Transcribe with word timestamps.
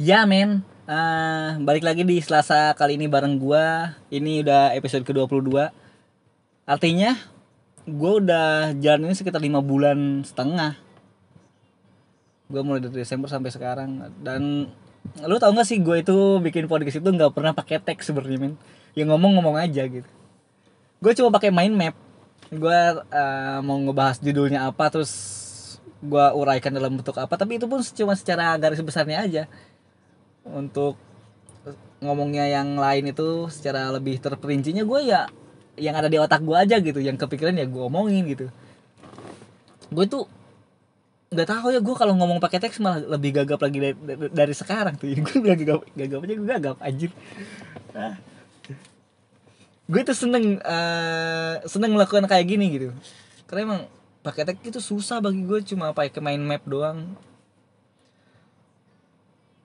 Ya 0.00 0.24
men, 0.24 0.64
Eh, 0.90 1.50
balik 1.60 1.84
lagi 1.86 2.02
di 2.02 2.18
Selasa 2.18 2.72
kali 2.74 2.96
ini 2.96 3.06
bareng 3.06 3.36
gua. 3.36 3.94
Ini 4.08 4.42
udah 4.42 4.74
episode 4.74 5.04
ke-22. 5.06 5.70
Artinya 6.66 7.14
gua 7.84 8.18
udah 8.18 8.74
jalan 8.80 9.06
ini 9.06 9.14
sekitar 9.14 9.38
lima 9.38 9.60
bulan 9.62 10.26
setengah. 10.26 10.74
Gua 12.48 12.64
mulai 12.66 12.82
dari 12.82 13.04
Desember 13.04 13.30
sampai 13.30 13.54
sekarang 13.54 14.10
dan 14.24 14.72
lu 15.20 15.36
tau 15.38 15.52
gak 15.54 15.68
sih 15.68 15.78
gue 15.78 16.02
itu 16.02 16.16
bikin 16.42 16.68
podcast 16.68 17.00
itu 17.00 17.08
nggak 17.08 17.32
pernah 17.32 17.54
pakai 17.54 17.78
teks 17.78 18.10
sebenarnya 18.10 18.38
men. 18.40 18.54
Ya 18.96 19.04
ngomong-ngomong 19.06 19.62
aja 19.62 19.84
gitu. 19.84 20.08
Gue 20.98 21.12
cuma 21.12 21.30
pakai 21.30 21.52
mind 21.52 21.76
map. 21.78 21.94
Gue 22.48 22.80
eh, 22.98 23.58
mau 23.62 23.78
ngebahas 23.78 24.18
judulnya 24.18 24.64
apa 24.64 24.90
terus 24.90 25.12
gua 26.00 26.32
uraikan 26.32 26.72
dalam 26.72 26.96
bentuk 26.96 27.12
apa 27.20 27.36
tapi 27.36 27.60
itu 27.60 27.68
pun 27.68 27.84
cuma 27.84 28.16
secara 28.16 28.56
garis 28.56 28.80
besarnya 28.80 29.20
aja 29.20 29.42
untuk 30.46 30.96
ngomongnya 32.00 32.48
yang 32.48 32.80
lain 32.80 33.12
itu 33.12 33.52
secara 33.52 33.92
lebih 33.92 34.16
terperincinya 34.18 34.82
gue 34.88 35.00
ya 35.04 35.28
yang 35.76 35.96
ada 35.96 36.08
di 36.08 36.16
otak 36.20 36.40
gue 36.44 36.56
aja 36.56 36.76
gitu. 36.80 37.00
Yang 37.00 37.24
kepikiran 37.26 37.56
ya 37.56 37.66
gue 37.68 37.82
omongin 37.82 38.24
gitu. 38.28 38.46
Gue 39.92 40.04
tuh 40.08 40.24
nggak 41.30 41.46
tahu 41.46 41.70
ya 41.70 41.78
gue 41.78 41.94
kalau 41.94 42.18
ngomong 42.18 42.42
pakai 42.42 42.58
teks 42.58 42.82
malah 42.82 42.98
lebih 43.06 43.30
gagap 43.30 43.62
lagi 43.62 43.78
dari, 43.78 43.94
dari, 44.34 44.54
sekarang 44.56 44.98
tuh. 44.98 45.06
Gue 45.26 45.38
bilang 45.38 45.58
gagap 45.62 45.80
gagap 45.94 46.20
aja 46.26 46.34
gue 46.34 46.48
gagap 46.48 46.76
anjir. 46.82 47.10
Ah. 47.94 48.18
gue 49.90 50.06
tuh 50.06 50.14
seneng 50.14 50.62
uh, 50.62 51.58
seneng 51.66 51.94
melakukan 51.94 52.26
kayak 52.26 52.46
gini 52.46 52.66
gitu. 52.70 52.88
Karena 53.46 53.60
emang 53.66 53.80
pakai 54.26 54.42
teks 54.46 54.62
itu 54.62 54.80
susah 54.82 55.22
bagi 55.22 55.42
gue 55.42 55.58
cuma 55.66 55.90
pakai 55.94 56.18
main 56.22 56.38
map 56.38 56.62
doang 56.66 57.14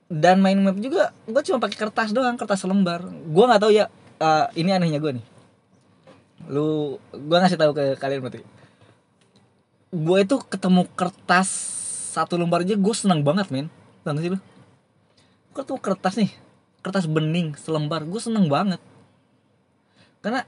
dan 0.06 0.38
main 0.38 0.58
map 0.62 0.78
juga 0.78 1.10
gue 1.26 1.42
cuma 1.50 1.58
pakai 1.58 1.78
kertas 1.78 2.10
doang 2.14 2.38
kertas 2.38 2.62
lembar. 2.66 3.02
Gue 3.10 3.44
nggak 3.46 3.62
tahu 3.62 3.72
ya 3.74 3.90
uh, 4.22 4.46
ini 4.54 4.70
anehnya 4.74 5.02
gue 5.02 5.18
nih. 5.18 5.26
Lu 6.50 7.02
gue 7.10 7.38
ngasih 7.38 7.58
tahu 7.58 7.72
ke 7.74 7.84
kalian 7.98 8.22
berarti. 8.22 8.46
Gue 9.90 10.18
itu 10.22 10.36
ketemu 10.46 10.86
kertas 10.94 11.50
satu 12.14 12.38
lembar 12.38 12.62
aja 12.62 12.78
gue 12.78 12.96
seneng 12.96 13.26
banget 13.26 13.50
men. 13.50 13.68
Tahu 14.06 14.22
sih 14.22 14.32
lu? 14.32 14.40
Ketemu 15.58 15.80
kertas 15.82 16.16
nih 16.22 16.32
kertas 16.86 17.10
bening 17.10 17.58
selembar 17.58 18.06
gue 18.06 18.22
seneng 18.22 18.46
banget. 18.46 18.78
Karena 20.22 20.46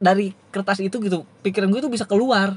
dari 0.00 0.32
kertas 0.48 0.80
itu 0.80 0.96
gitu 1.04 1.28
pikiran 1.44 1.68
gue 1.68 1.84
tuh 1.84 1.92
bisa 1.92 2.08
keluar 2.08 2.56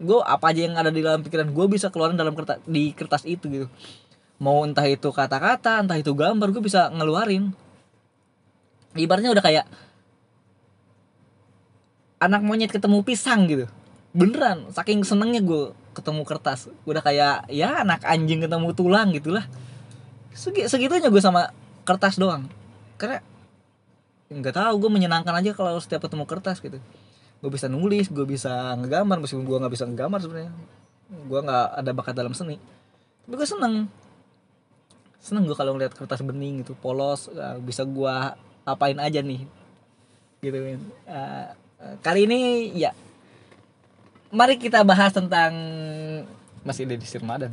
gue 0.00 0.18
apa 0.24 0.48
aja 0.48 0.64
yang 0.64 0.74
ada 0.80 0.88
di 0.88 1.04
dalam 1.04 1.20
pikiran 1.20 1.52
gue 1.52 1.66
bisa 1.68 1.92
keluarin 1.92 2.16
dalam 2.16 2.32
kertas 2.32 2.64
di 2.64 2.96
kertas 2.96 3.28
itu 3.28 3.44
gitu. 3.52 3.66
Mau 4.40 4.64
entah 4.64 4.88
itu 4.88 5.12
kata-kata 5.12 5.84
entah 5.84 6.00
itu 6.00 6.16
gambar 6.16 6.48
gue 6.56 6.64
bisa 6.64 6.88
ngeluarin. 6.88 7.52
Ibaratnya 8.96 9.36
udah 9.36 9.44
kayak 9.44 9.68
anak 12.16 12.40
monyet 12.40 12.72
ketemu 12.72 13.04
pisang 13.04 13.44
gitu. 13.44 13.68
Beneran 14.16 14.72
saking 14.72 15.04
senengnya 15.04 15.44
gue 15.44 15.76
ketemu 15.92 16.24
kertas. 16.24 16.72
Udah 16.88 17.04
kayak 17.04 17.52
ya 17.52 17.84
anak 17.84 18.00
anjing 18.08 18.40
ketemu 18.40 18.72
tulang 18.72 19.12
gitulah. 19.12 19.44
Segi, 20.32 20.64
segitunya 20.64 21.12
gue 21.12 21.20
sama 21.20 21.52
kertas 21.84 22.16
doang. 22.16 22.48
Karena 22.96 23.20
nggak 24.32 24.56
tahu 24.56 24.74
gue 24.80 24.90
menyenangkan 24.96 25.36
aja 25.36 25.52
kalau 25.52 25.76
setiap 25.76 26.08
ketemu 26.08 26.24
kertas 26.24 26.62
gitu 26.62 26.80
gue 27.40 27.50
bisa 27.50 27.66
nulis 27.72 28.12
gue 28.12 28.26
bisa 28.28 28.76
ngegambar 28.76 29.16
meskipun 29.24 29.44
gue 29.48 29.56
nggak 29.60 29.72
bisa 29.72 29.84
ngegambar 29.88 30.20
sebenarnya. 30.20 30.52
Gue 31.26 31.40
nggak 31.40 31.66
ada 31.80 31.90
bakat 31.96 32.14
dalam 32.14 32.32
seni. 32.36 32.60
Tapi 33.26 33.34
gue 33.34 33.48
seneng. 33.48 33.88
Seneng 35.20 35.44
gue 35.48 35.56
kalau 35.56 35.76
ngeliat 35.76 35.92
kertas 35.96 36.20
bening 36.24 36.64
gitu 36.64 36.76
polos 36.76 37.28
uh, 37.32 37.56
bisa 37.60 37.84
gue 37.84 38.14
apain 38.64 38.98
aja 39.00 39.20
nih. 39.24 39.44
Gitu 40.40 40.56
kan 40.56 40.80
uh, 41.08 41.46
kali 42.04 42.28
ini 42.28 42.72
ya. 42.76 42.92
Mari 44.30 44.60
kita 44.60 44.86
bahas 44.86 45.10
tentang 45.10 45.52
masih 46.62 46.86
ada 46.86 46.94
di 46.94 47.08
Ramadan 47.18 47.50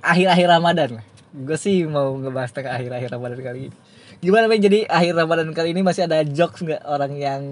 akhir-akhir 0.00 0.46
Ramadan. 0.46 0.90
Lah 1.00 1.06
gue 1.34 1.58
sih 1.58 1.82
mau 1.82 2.14
ngebahas 2.14 2.54
tentang 2.54 2.78
akhir-akhir 2.78 3.08
Ramadan 3.10 3.40
kali 3.42 3.60
ini. 3.68 3.76
Gimana 4.22 4.46
men 4.46 4.62
jadi 4.62 4.86
akhir 4.86 5.18
Ramadan 5.18 5.50
kali 5.50 5.74
ini 5.74 5.82
masih 5.82 6.06
ada 6.06 6.22
jokes 6.22 6.62
nggak 6.62 6.86
orang 6.86 7.12
yang 7.18 7.42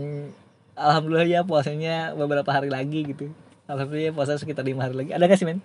alhamdulillah 0.76 1.28
ya 1.28 1.40
puasanya 1.44 2.16
beberapa 2.16 2.48
hari 2.48 2.72
lagi 2.72 3.04
gitu. 3.12 3.32
Alhamdulillah 3.68 4.10
ya 4.10 4.12
puasa 4.12 4.36
sekitar 4.36 4.64
lima 4.66 4.84
hari 4.88 4.94
lagi. 4.96 5.10
Ada 5.14 5.24
gak 5.28 5.38
sih 5.38 5.46
men? 5.46 5.60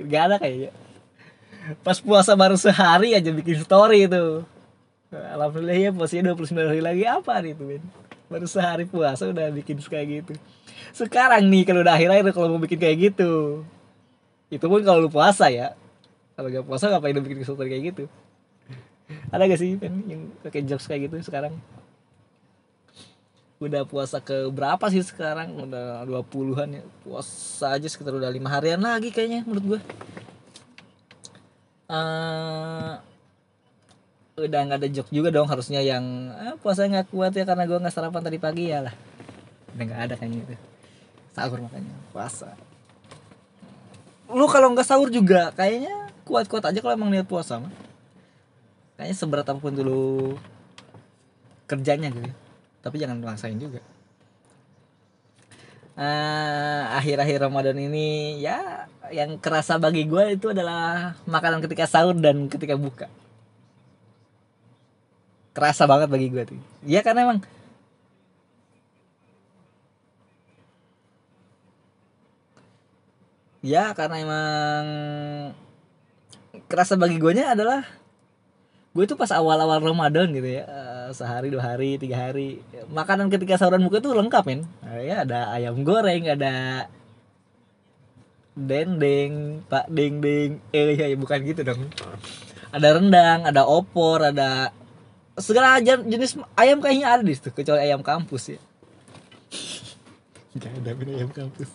Gak 0.00 0.22
ada 0.30 0.36
kayaknya. 0.40 0.70
Pas 1.84 2.00
puasa 2.00 2.32
baru 2.34 2.56
sehari 2.56 3.14
aja 3.14 3.30
bikin 3.30 3.60
story 3.60 4.08
itu. 4.08 4.42
Alhamdulillah 5.10 5.76
ya 5.76 5.90
puasanya 5.92 6.32
29 6.32 6.70
hari 6.70 6.82
lagi. 6.82 7.02
Apa 7.06 7.42
nih 7.42 7.52
itu 7.54 7.64
men? 7.66 7.82
Baru 8.30 8.46
sehari 8.46 8.86
puasa 8.86 9.28
udah 9.28 9.50
bikin 9.52 9.78
kayak 9.82 10.06
gitu. 10.24 10.32
Sekarang 10.94 11.46
nih 11.46 11.66
kalau 11.66 11.82
udah 11.82 11.94
akhir-akhir 11.94 12.32
kalau 12.34 12.48
mau 12.56 12.62
bikin 12.62 12.78
kayak 12.80 13.12
gitu. 13.12 13.62
Itu 14.50 14.66
pun 14.66 14.82
kalau 14.82 15.06
lu 15.06 15.10
puasa 15.12 15.50
ya. 15.52 15.76
Kalau 16.34 16.48
gak 16.48 16.64
puasa 16.64 16.88
ngapain 16.88 17.12
lu 17.12 17.22
bikin 17.22 17.44
story 17.44 17.68
kayak 17.68 17.84
gitu? 17.94 18.04
Ada 19.34 19.50
gak 19.50 19.60
sih 19.60 19.76
men 19.76 19.94
yang 20.06 20.22
pakai 20.40 20.62
jokes 20.64 20.86
kayak 20.86 21.10
gitu 21.10 21.20
sekarang 21.26 21.58
udah 23.60 23.84
puasa 23.84 24.24
ke 24.24 24.48
berapa 24.48 24.88
sih 24.88 25.04
sekarang? 25.04 25.52
Udah 25.68 26.08
20-an 26.08 26.80
ya. 26.80 26.82
Puasa 27.04 27.76
aja 27.76 27.84
sekitar 27.84 28.16
udah 28.16 28.32
lima 28.32 28.48
harian 28.48 28.80
lagi 28.80 29.12
kayaknya 29.12 29.44
menurut 29.44 29.76
gue 29.76 29.80
uh, 31.92 32.92
udah 34.40 34.60
nggak 34.64 34.80
ada 34.80 34.88
jok 34.88 35.12
juga 35.12 35.28
dong 35.28 35.44
harusnya 35.44 35.84
yang 35.84 36.32
eh, 36.40 36.56
puasa 36.64 36.88
nggak 36.88 37.12
kuat 37.12 37.36
ya 37.36 37.44
karena 37.44 37.68
gue 37.68 37.76
nggak 37.76 37.92
sarapan 37.92 38.24
tadi 38.24 38.40
pagi. 38.40 38.72
Ya 38.72 38.80
lah. 38.88 38.94
Udah 39.76 39.84
nggak 39.84 40.00
ada 40.08 40.14
kayaknya 40.16 40.38
itu. 40.48 40.56
Sahur 41.36 41.60
makanya 41.60 41.92
puasa. 42.16 42.56
Lu 44.32 44.48
kalau 44.48 44.72
nggak 44.72 44.88
sahur 44.88 45.12
juga 45.12 45.52
kayaknya 45.52 46.08
kuat-kuat 46.24 46.64
aja 46.64 46.80
kalau 46.80 46.96
emang 46.96 47.12
niat 47.12 47.28
puasa 47.28 47.60
mah. 47.60 47.72
Kayaknya 48.96 49.16
seberat 49.20 49.46
apa 49.52 49.60
pun 49.60 49.76
dulu 49.76 50.40
kerjanya 51.68 52.08
gitu 52.08 52.32
tapi 52.80 52.96
jangan 53.00 53.20
maksain 53.20 53.60
juga. 53.60 53.80
Uh, 56.00 56.82
akhir-akhir 56.96 57.44
Ramadan 57.44 57.76
ini 57.76 58.40
ya 58.40 58.88
yang 59.12 59.36
kerasa 59.36 59.76
bagi 59.76 60.08
gue 60.08 60.38
itu 60.38 60.48
adalah 60.48 61.12
makanan 61.28 61.60
ketika 61.60 61.84
sahur 61.84 62.16
dan 62.16 62.48
ketika 62.48 62.72
buka. 62.78 63.06
Kerasa 65.52 65.84
banget 65.84 66.08
bagi 66.08 66.32
gue 66.32 66.42
tuh. 66.46 66.60
Ya 66.88 67.04
karena 67.04 67.28
emang 67.28 67.38
ya 73.60 73.92
karena 73.92 74.16
emang 74.24 74.84
kerasa 76.66 76.96
bagi 76.96 77.20
gue 77.20 77.32
nya 77.36 77.52
adalah 77.52 77.84
gue 78.96 79.04
tuh 79.06 79.14
pas 79.20 79.30
awal-awal 79.30 79.78
Ramadan 79.84 80.32
gitu 80.32 80.48
ya 80.48 80.64
uh, 80.66 80.99
sehari 81.12 81.50
dua 81.50 81.62
hari 81.74 81.98
tiga 81.98 82.16
hari. 82.28 82.62
Makanan 82.90 83.30
ketika 83.30 83.58
sahuran 83.60 83.84
buka 83.86 84.02
tuh 84.02 84.14
lengkap 84.14 84.44
men. 84.46 84.66
Ya 85.02 85.26
ada 85.26 85.50
ayam 85.54 85.82
goreng 85.82 86.26
ada 86.26 86.86
dendeng 88.54 89.64
pak 89.70 89.86
deng 89.88 90.18
deng 90.20 90.58
eh 90.74 90.98
ya, 90.98 91.06
bukan 91.14 91.38
gitu 91.46 91.62
dong. 91.62 91.88
Ada 92.70 92.98
rendang 92.98 93.46
ada 93.46 93.66
opor 93.66 94.22
ada 94.30 94.70
segala 95.38 95.80
jenis 95.82 96.36
ayam 96.54 96.78
kayaknya 96.84 97.06
ada 97.08 97.22
di 97.24 97.32
situ 97.32 97.50
kecuali 97.50 97.80
ayam 97.86 98.04
kampus 98.04 98.58
ya. 98.58 98.60
Gak 100.58 100.82
ada 100.82 100.90
ayam 100.94 101.30
kampus. 101.30 101.70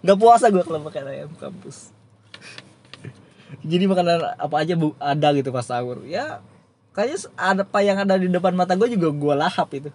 Gak 0.00 0.18
puasa 0.18 0.46
gue 0.48 0.62
kalau 0.62 0.80
makan 0.82 1.04
ayam 1.10 1.30
kampus. 1.34 1.90
Jadi 3.62 3.84
makanan 3.86 4.38
apa 4.38 4.56
aja 4.62 4.74
bu 4.74 4.94
ada 4.98 5.28
gitu 5.34 5.50
pas 5.54 5.66
sahur. 5.66 6.02
Ya 6.06 6.42
kayaknya 6.96 7.28
ada 7.36 7.62
apa 7.68 7.78
yang 7.84 8.00
ada 8.00 8.16
di 8.16 8.32
depan 8.32 8.56
mata 8.56 8.72
gue 8.72 8.88
juga 8.96 9.12
gue 9.12 9.34
lahap 9.36 9.68
itu. 9.76 9.92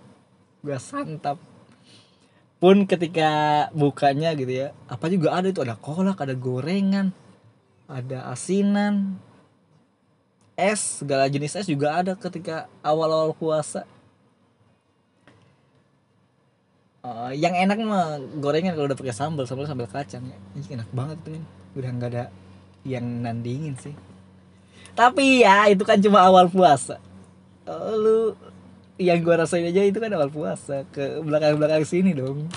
Gue 0.62 0.78
santap. 0.78 1.42
Pun 2.62 2.86
ketika 2.86 3.68
bukanya 3.74 4.38
gitu 4.38 4.54
ya 4.54 4.78
apa 4.86 5.10
juga 5.10 5.34
ada 5.34 5.50
itu 5.50 5.66
ada 5.66 5.74
kolak 5.74 6.22
ada 6.22 6.38
gorengan 6.38 7.10
ada 7.90 8.30
asinan 8.30 9.18
es 10.54 11.02
segala 11.02 11.26
jenis 11.26 11.58
es 11.58 11.66
juga 11.66 11.98
ada 11.98 12.14
ketika 12.14 12.70
awal-awal 12.86 13.34
puasa. 13.34 13.90
Uh, 17.02 17.34
yang 17.34 17.58
enak 17.58 17.82
mah 17.82 18.22
gorengan 18.38 18.78
kalau 18.78 18.94
udah 18.94 19.00
pakai 19.02 19.18
sambal 19.18 19.50
sambal 19.50 19.66
sambal 19.66 19.90
kacang 19.90 20.22
ya. 20.22 20.38
Ini 20.54 20.78
enak 20.78 20.90
banget 20.94 21.18
tuh 21.26 21.42
udah 21.82 21.90
nggak 21.98 22.10
ada 22.14 22.26
yang 22.86 23.26
nandingin 23.26 23.74
sih 23.82 23.98
tapi 24.94 25.44
ya 25.44 25.72
itu 25.72 25.84
kan 25.88 25.98
cuma 26.00 26.24
awal 26.24 26.52
puasa. 26.52 27.00
Oh, 27.66 27.96
lu 27.96 28.18
yang 29.02 29.22
gua 29.26 29.42
rasain 29.42 29.66
aja 29.66 29.82
itu 29.82 29.98
kan 29.98 30.12
awal 30.14 30.30
puasa. 30.30 30.84
Ke 30.92 31.22
belakang 31.24 31.58
belakang 31.58 31.84
sini 31.88 32.12
dong 32.14 32.52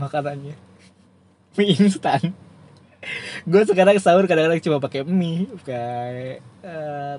makanannya. 0.00 0.54
Mie 1.56 1.72
instan. 1.76 2.36
Gue 3.46 3.62
sekarang 3.62 3.96
sahur 4.02 4.26
kadang-kadang 4.26 4.60
cuma 4.60 4.82
pakai 4.82 5.06
mie 5.06 5.46
kayak 5.62 6.42
uh, 6.66 7.16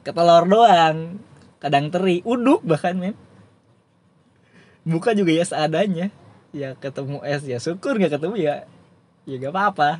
ke 0.00 0.10
telur 0.14 0.44
doang. 0.46 1.18
Kadang 1.58 1.90
teri 1.90 2.22
uduk 2.22 2.62
bahkan 2.62 2.94
men. 2.94 3.18
Buka 4.86 5.12
juga 5.12 5.34
ya 5.34 5.44
seadanya. 5.44 6.08
Ya 6.54 6.72
ketemu 6.78 7.20
es 7.28 7.44
ya 7.44 7.60
syukur 7.60 8.00
nggak 8.00 8.16
ketemu 8.16 8.36
ya 8.40 8.54
ya 9.28 9.36
gak 9.36 9.52
apa-apa. 9.52 9.90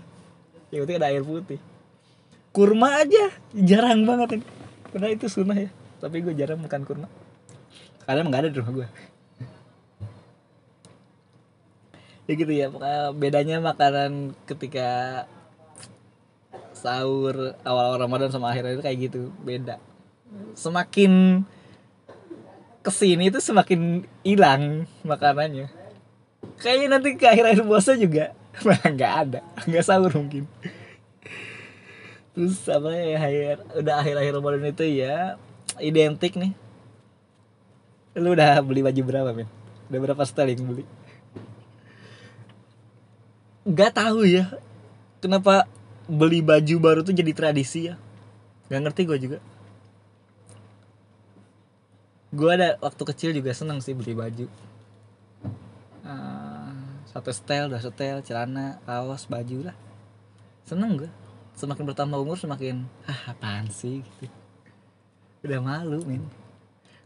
Yang 0.72 0.80
penting 0.86 0.98
ada 1.00 1.08
air 1.12 1.24
putih 1.24 1.60
kurma 2.52 3.00
aja 3.02 3.32
jarang 3.52 4.04
banget. 4.04 4.42
Karena 4.88 5.08
itu 5.12 5.26
sunnah 5.28 5.56
ya. 5.56 5.70
Tapi 5.98 6.22
gue 6.22 6.34
jarang 6.34 6.60
makan 6.62 6.82
kurma. 6.86 7.08
Karena 8.04 8.24
emang 8.24 8.32
gak 8.32 8.42
ada 8.46 8.50
di 8.52 8.58
rumah 8.58 8.74
gue 8.84 8.88
ya 12.28 12.36
gitu 12.36 12.52
ya 12.52 12.68
bedanya 13.16 13.56
makanan 13.56 14.36
ketika 14.44 15.24
sahur 16.76 17.56
awal-awal 17.64 18.04
Ramadan 18.04 18.28
sama 18.28 18.52
akhir 18.52 18.78
itu 18.78 18.84
kayak 18.84 18.98
gitu 19.10 19.32
beda. 19.42 19.80
Semakin 20.52 21.42
ke 22.84 22.90
sini 22.92 23.32
itu 23.32 23.40
semakin 23.40 24.04
hilang 24.22 24.84
makanannya. 25.02 25.72
Kayaknya 26.60 26.86
nanti 26.92 27.08
ke 27.16 27.24
akhir-akhir 27.26 27.64
puasa 27.64 27.96
juga 27.96 28.36
nggak 28.94 29.12
ada 29.24 29.40
nggak 29.64 29.84
sahur 29.86 30.12
mungkin 30.14 30.44
terus 32.38 32.70
apa 32.70 32.94
ya 32.94 33.18
akhir 33.18 33.56
udah 33.82 33.94
akhir-akhir 33.98 34.32
Ramadan 34.38 34.70
itu 34.70 34.86
ya 34.86 35.34
identik 35.82 36.38
nih. 36.38 36.54
Lu 38.14 38.30
udah 38.30 38.62
beli 38.62 38.86
baju 38.86 39.02
berapa 39.02 39.34
men 39.34 39.50
udah 39.90 39.98
berapa 39.98 40.22
styling 40.22 40.62
beli? 40.62 40.84
Nggak 43.66 43.90
tahu 43.90 44.22
ya 44.22 44.54
kenapa 45.18 45.66
beli 46.06 46.38
baju 46.38 46.74
baru 46.78 47.00
tuh 47.02 47.10
jadi 47.10 47.34
tradisi 47.34 47.90
ya? 47.90 47.98
Nggak 48.70 48.80
ngerti 48.86 49.00
gue 49.02 49.18
juga. 49.18 49.38
Gue 52.30 52.54
ada 52.54 52.78
waktu 52.78 53.02
kecil 53.02 53.34
juga 53.34 53.50
seneng 53.50 53.82
sih 53.82 53.98
beli 53.98 54.14
baju. 54.14 54.46
Uh, 56.06 57.02
satu 57.10 57.34
style 57.34 57.66
dua 57.66 57.82
style 57.82 58.22
celana 58.22 58.78
kaos 58.86 59.26
baju 59.26 59.74
lah. 59.74 59.76
Seneng 60.62 61.02
gue 61.02 61.10
semakin 61.58 61.90
bertambah 61.90 62.18
umur 62.22 62.38
semakin 62.38 62.86
ah 63.10 63.34
apaan 63.34 63.66
sih? 63.66 64.06
Gitu. 64.22 64.30
Udah 65.42 65.58
malu 65.58 65.98
min. 66.06 66.22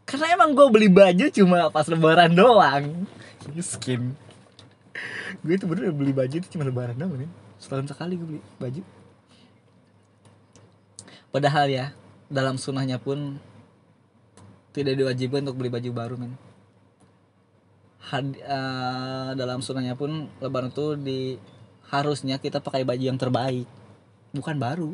Karena 0.04 0.37
emang 0.37 0.52
gue 0.52 0.69
beli 0.69 0.93
baju 0.93 1.25
cuma 1.32 1.72
pas 1.72 1.88
lebaran 1.88 2.28
doang. 2.37 3.08
Skin. 3.56 4.12
Gue 5.40 5.56
itu 5.56 5.64
bener 5.64 5.88
beli 5.96 6.12
baju 6.12 6.34
itu 6.37 6.49
cuma 6.52 6.69
lebaran 6.69 7.00
doang 7.00 7.16
nih 7.25 7.31
setahun 7.56 7.88
sekali 7.88 8.20
gue 8.20 8.28
beli 8.37 8.40
baju. 8.60 8.82
Padahal 11.32 11.66
ya 11.72 11.87
dalam 12.28 12.60
sunahnya 12.60 13.00
pun 13.00 13.40
tidak 14.76 15.00
diwajibkan 15.00 15.48
untuk 15.48 15.56
beli 15.64 15.72
baju 15.72 15.90
baru 15.93 16.16
men 16.20 16.34
Had, 18.02 18.34
uh, 18.44 19.32
dalam 19.38 19.62
sunahnya 19.62 19.94
pun 19.96 20.28
lebaran 20.43 20.75
itu 20.75 20.98
di 20.98 21.20
harusnya 21.88 22.37
kita 22.37 22.58
pakai 22.58 22.82
baju 22.82 23.05
yang 23.05 23.20
terbaik 23.20 23.64
bukan 24.32 24.56
baru 24.56 24.90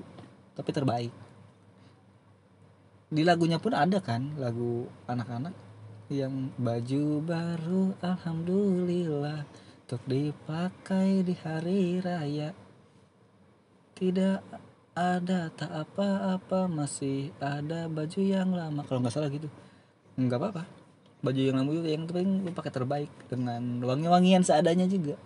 tapi 0.59 0.71
terbaik. 0.75 1.15
Di 3.09 3.25
lagunya 3.25 3.57
pun 3.57 3.73
ada 3.73 4.03
kan 4.05 4.37
lagu 4.37 4.85
anak-anak 5.09 5.55
yang 6.13 6.53
baju 6.61 7.25
baru 7.25 7.97
alhamdulillah 8.05 9.49
untuk 9.89 10.03
dipakai 10.05 11.25
di 11.25 11.35
hari 11.41 12.05
raya. 12.05 12.53
Tidak 13.97 14.39
ada 14.93 15.49
tak 15.55 15.73
apa-apa 15.73 16.69
masih 16.69 17.33
ada 17.41 17.89
baju 17.89 18.21
yang 18.21 18.53
lama. 18.53 18.85
Kalau 18.85 19.01
nggak 19.01 19.15
salah 19.15 19.33
gitu. 19.33 19.49
Nggak 20.21 20.39
apa-apa. 20.43 20.63
Baju 21.25 21.41
yang 21.41 21.57
lama 21.57 21.71
juga 21.73 21.89
yang 21.89 22.05
penting 22.05 22.45
lu 22.45 22.51
pakai 22.53 22.73
terbaik 22.75 23.11
dengan 23.31 23.63
wangi-wangian 23.87 24.45
seadanya 24.45 24.85
juga. 24.85 25.17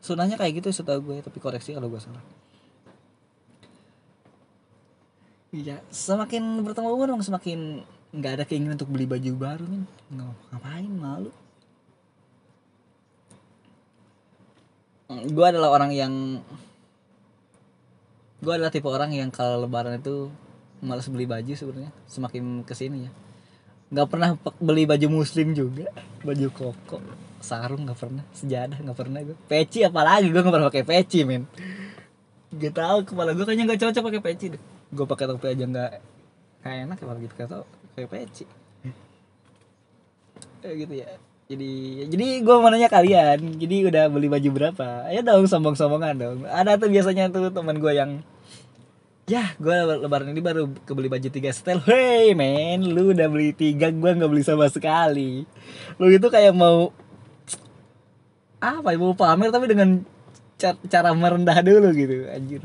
Sunahnya 0.00 0.38
kayak 0.38 0.62
gitu 0.62 0.70
setahu 0.70 1.12
gue 1.12 1.16
tapi 1.20 1.36
koreksi 1.42 1.74
kalau 1.76 1.90
gue 1.90 2.00
salah 2.00 2.22
iya 5.50 5.82
semakin 5.90 6.62
bertambah 6.62 6.94
umur 6.94 7.18
semakin 7.22 7.82
nggak 8.10 8.32
ada 8.38 8.44
keinginan 8.46 8.74
untuk 8.74 8.90
beli 8.90 9.06
baju 9.06 9.30
baru 9.38 9.64
nih 9.66 9.84
ngapain 10.50 10.90
malu. 10.90 11.30
Gue 15.10 15.46
adalah 15.46 15.74
orang 15.74 15.90
yang 15.90 16.38
gue 18.40 18.52
adalah 18.54 18.70
tipe 18.70 18.86
orang 18.86 19.10
yang 19.10 19.30
kalau 19.30 19.66
lebaran 19.66 19.98
itu 19.98 20.30
malas 20.82 21.10
beli 21.10 21.26
baju 21.26 21.50
sebenarnya 21.54 21.92
semakin 22.06 22.62
ke 22.66 22.74
sini 22.74 23.06
ya. 23.06 23.12
Nggak 23.90 24.08
pernah 24.10 24.30
beli 24.58 24.86
baju 24.86 25.06
muslim 25.22 25.54
juga 25.54 25.90
baju 26.22 26.46
koko 26.50 26.98
sarung 27.40 27.88
nggak 27.88 27.98
pernah 27.98 28.24
sejadah 28.36 28.78
nggak 28.84 28.98
pernah 29.00 29.18
gue 29.24 29.36
peci 29.48 29.80
apalagi 29.80 30.28
gue 30.28 30.40
nggak 30.44 30.54
pernah 30.54 30.68
pakai 30.68 30.84
peci 30.84 31.24
men 31.24 31.48
gak 32.52 32.76
tau 32.76 33.00
kepala 33.00 33.32
gue 33.32 33.48
kayaknya 33.48 33.64
nggak 33.64 33.80
cocok 33.80 34.02
pakai 34.12 34.22
peci 34.22 34.46
deh 34.52 34.62
gue 34.90 35.06
pakai 35.06 35.26
topi 35.30 35.46
aja 35.50 35.64
nggak 35.66 35.90
kayak 36.66 36.78
enak 36.86 36.96
kalau 36.98 37.18
gitu. 37.22 37.34
Kata 37.34 37.56
kayak 37.94 38.08
peci. 38.10 38.44
Kayak 40.60 40.76
gitu 40.86 40.94
ya. 41.00 41.10
Jadi 41.50 41.72
jadi 42.06 42.26
gue 42.46 42.56
mau 42.62 42.70
nanya 42.70 42.86
kalian 42.86 43.58
jadi 43.58 43.90
udah 43.90 44.04
beli 44.06 44.30
baju 44.30 44.48
berapa? 44.54 45.10
Ayo 45.10 45.26
dong 45.26 45.50
sombong-sombongan 45.50 46.14
dong. 46.14 46.38
Ada 46.46 46.78
tuh 46.78 46.86
biasanya 46.90 47.26
tuh 47.30 47.50
teman 47.50 47.78
gue 47.78 47.92
yang 47.94 48.22
ya 49.30 49.54
gue 49.58 49.76
lebaran 50.02 50.34
ini 50.34 50.42
baru 50.42 50.70
kebeli 50.86 51.10
baju 51.10 51.28
tiga 51.30 51.50
setel. 51.50 51.82
Hey 51.82 52.38
men 52.38 52.86
lu 52.86 53.10
udah 53.10 53.26
beli 53.26 53.50
tiga 53.50 53.90
gue 53.90 54.10
nggak 54.14 54.30
beli 54.30 54.42
sama 54.46 54.70
sekali. 54.70 55.42
Lu 55.98 56.06
itu 56.06 56.30
kayak 56.30 56.54
mau 56.54 56.94
apa 58.60 58.92
ya 58.92 58.98
mau 59.00 59.16
pamer 59.16 59.48
tapi 59.50 59.66
dengan 59.66 60.04
cara 60.60 61.16
merendah 61.16 61.64
dulu 61.64 61.88
gitu 61.96 62.28
anjir 62.28 62.60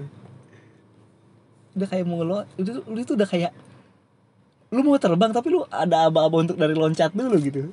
udah 1.76 1.88
kayak 1.92 2.06
mau 2.08 2.24
lo 2.24 2.48
itu 2.56 2.72
lu 2.88 3.00
itu 3.04 3.14
udah 3.14 3.28
kayak 3.28 3.52
lu 4.72 4.82
mau 4.82 4.98
terbang 4.98 5.32
tapi 5.36 5.52
lu 5.52 5.68
ada 5.68 6.08
aba-aba 6.08 6.42
untuk 6.42 6.58
dari 6.58 6.74
loncat 6.74 7.12
dulu 7.12 7.38
gitu. 7.44 7.72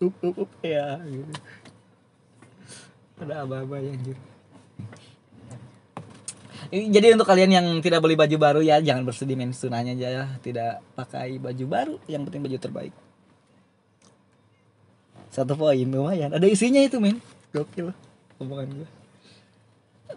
Up 0.00 0.14
up 0.24 0.36
up 0.46 0.50
ya 0.64 0.98
gitu. 1.04 1.32
Ada 3.18 3.44
apa-apa 3.44 3.76
ya 3.82 3.90
anjir 3.92 4.18
jadi 6.68 7.16
untuk 7.16 7.24
kalian 7.24 7.48
yang 7.48 7.66
tidak 7.80 8.04
beli 8.04 8.12
baju 8.12 8.36
baru 8.36 8.60
ya 8.60 8.76
jangan 8.84 9.08
bersedih 9.08 9.40
men. 9.40 9.56
Sunahnya 9.56 9.96
aja 9.96 10.08
ya. 10.12 10.24
Tidak 10.44 11.00
pakai 11.00 11.40
baju 11.40 11.64
baru 11.64 11.94
yang 12.04 12.28
penting 12.28 12.44
baju 12.44 12.58
terbaik. 12.60 12.94
Satu 15.32 15.56
poin 15.56 15.88
lumayan. 15.88 16.28
Ada 16.28 16.44
isinya 16.44 16.84
itu 16.84 17.00
men. 17.00 17.24
Gokil 17.56 17.96
omongan 18.38 18.84
gue 18.84 18.97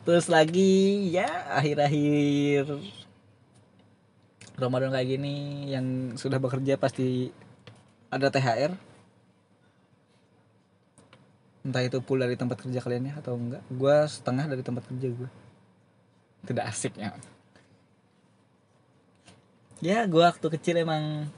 terus 0.01 0.25
lagi 0.25 1.09
ya 1.13 1.29
akhir-akhir 1.53 2.65
Ramadan 4.57 4.93
kayak 4.93 5.09
gini 5.09 5.35
yang 5.69 6.17
sudah 6.17 6.37
bekerja 6.37 6.77
pasti 6.77 7.33
ada 8.13 8.29
THR 8.29 8.73
entah 11.61 11.81
itu 11.85 12.01
full 12.01 12.17
dari 12.17 12.33
tempat 12.33 12.57
kerja 12.57 12.81
kalian 12.81 13.13
ya 13.13 13.13
atau 13.21 13.37
enggak. 13.37 13.61
Gue 13.69 13.95
setengah 14.09 14.49
dari 14.49 14.65
tempat 14.65 14.83
kerja 14.89 15.07
gue 15.13 15.29
tidak 16.49 16.65
asik 16.73 16.97
ya. 16.97 17.13
Ya 19.81 20.05
gue 20.05 20.21
waktu 20.21 20.47
kecil 20.57 20.81
emang 20.81 21.29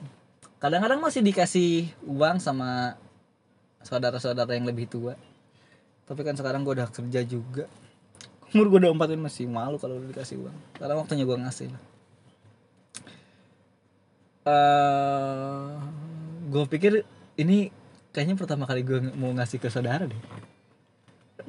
kadang-kadang 0.60 1.00
masih 1.04 1.24
dikasih 1.24 1.92
uang 2.08 2.40
sama 2.40 2.96
saudara-saudara 3.84 4.56
yang 4.56 4.68
lebih 4.68 4.88
tua. 4.88 5.16
Tapi 6.08 6.20
kan 6.24 6.36
sekarang 6.36 6.64
gue 6.68 6.76
udah 6.76 6.92
kerja 6.92 7.24
juga 7.24 7.68
umur 8.54 8.70
gue 8.70 8.80
udah 8.86 8.94
empat 8.94 9.18
masih 9.18 9.50
malu 9.50 9.82
kalau 9.82 9.98
udah 9.98 10.10
dikasih 10.14 10.38
uang. 10.40 10.58
Karena 10.78 10.94
waktunya 10.96 11.26
gue 11.26 11.38
ngasih 11.42 11.68
lah. 11.74 11.84
Uh, 14.44 15.80
gue 16.52 16.64
pikir 16.68 17.08
ini 17.40 17.72
kayaknya 18.14 18.36
pertama 18.38 18.70
kali 18.70 18.86
gue 18.86 19.00
mau 19.18 19.34
ngasih 19.34 19.58
ke 19.58 19.68
saudara 19.74 20.06
deh. 20.06 20.22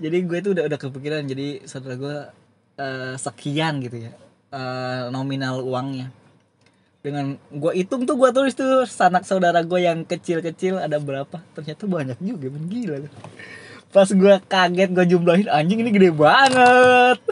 Jadi 0.00 0.16
gue 0.24 0.36
itu 0.40 0.50
udah 0.56 0.64
udah 0.66 0.78
kepikiran 0.80 1.22
jadi 1.28 1.68
saudara 1.68 1.94
gue 2.00 2.16
uh, 2.80 3.14
sekian 3.20 3.84
gitu 3.84 4.10
ya 4.10 4.12
uh, 4.54 5.10
nominal 5.10 5.60
uangnya. 5.60 6.08
Dengan 7.04 7.36
gue 7.52 7.72
hitung 7.76 8.08
tuh 8.08 8.16
gue 8.16 8.30
tulis 8.32 8.56
tuh 8.56 8.88
sanak 8.88 9.28
saudara 9.28 9.60
gue 9.60 9.76
yang 9.76 10.08
kecil-kecil 10.08 10.80
ada 10.80 10.96
berapa? 10.96 11.36
Ternyata 11.52 11.84
banyak 11.84 12.18
juga 12.22 12.48
men 12.48 12.64
gila. 12.70 12.96
Pas 13.94 14.10
gue 14.10 14.34
kaget 14.50 14.90
gue 14.90 15.06
jumlahin 15.06 15.46
anjing 15.46 15.78
ini 15.86 15.94
gede 15.94 16.10
banget. 16.10 17.22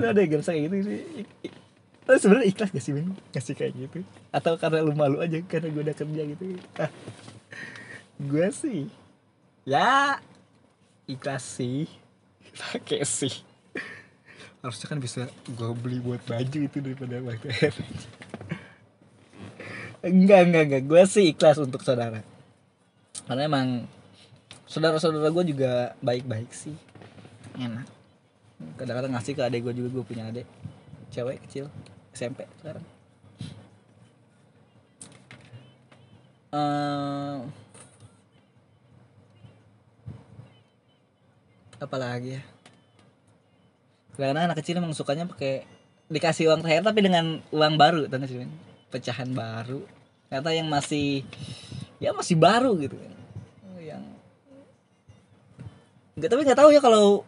Ada 0.00 0.16
yang 0.16 0.40
kayak 0.40 0.60
gitu 0.64 0.76
sih. 0.80 1.28
Tapi 2.04 2.16
sebenarnya 2.20 2.48
ikhlas 2.48 2.72
gak 2.72 2.84
sih 2.84 2.92
men 2.96 3.12
ngasih 3.36 3.52
kayak 3.52 3.72
gitu? 3.76 4.00
Atau 4.32 4.56
karena 4.56 4.80
lu 4.80 4.96
malu 4.96 5.20
aja 5.20 5.36
karena 5.44 5.68
gue 5.68 5.82
udah 5.84 5.96
kerja 5.96 6.22
gitu? 6.24 6.44
Ah, 6.80 6.88
gue 8.16 8.46
sih 8.48 8.88
ya 9.68 10.16
ikhlas 11.04 11.44
sih. 11.44 11.84
Pakai 12.56 13.04
sih. 13.04 13.44
Harusnya 14.64 14.88
kan 14.88 15.04
bisa 15.04 15.28
gue 15.44 15.70
beli 15.76 16.00
buat 16.00 16.24
baju 16.24 16.58
itu 16.64 16.78
daripada 16.80 17.20
pakai 17.20 17.52
enggak 20.00 20.40
enggak 20.48 20.62
enggak. 20.64 20.82
Gue 20.88 21.02
sih 21.04 21.36
ikhlas 21.36 21.60
untuk 21.60 21.84
saudara. 21.84 22.24
Karena 23.28 23.48
emang 23.48 23.68
saudara-saudara 24.74 25.30
gue 25.30 25.54
juga 25.54 25.94
baik-baik 26.02 26.50
sih. 26.50 26.74
Enak. 27.54 27.86
Kadang-kadang 28.74 29.14
ngasih 29.14 29.38
ke 29.38 29.42
adek 29.46 29.70
gue 29.70 29.74
juga 29.78 29.88
gue 29.94 30.02
punya 30.02 30.26
adek 30.26 30.46
cewek 31.14 31.38
kecil 31.46 31.70
SMP 32.10 32.42
sekarang. 32.58 32.82
Uh, 36.50 37.46
apalagi 41.78 42.38
ya? 42.38 42.42
Karena 44.18 44.50
anak 44.50 44.58
kecil 44.58 44.82
emang 44.82 44.94
sukanya 44.94 45.30
pakai 45.30 45.66
dikasih 46.10 46.50
uang 46.50 46.66
terakhir 46.66 46.82
tapi 46.82 46.98
dengan 47.02 47.38
uang 47.54 47.74
baru 47.78 48.10
sih 48.10 48.42
pecahan 48.90 49.30
baru. 49.30 49.86
Kata 50.30 50.50
yang 50.50 50.66
masih 50.66 51.22
ya 52.02 52.10
masih 52.10 52.34
baru 52.34 52.74
gitu 52.78 52.98
yang 52.98 53.14
nggak 56.24 56.32
tapi 56.32 56.42
nggak 56.48 56.56
tahu 56.56 56.72
ya 56.72 56.80
kalau 56.80 57.20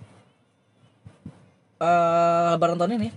uh, 1.84 2.56
lebaran 2.56 2.80
tahun 2.80 2.96
ini. 2.96 3.12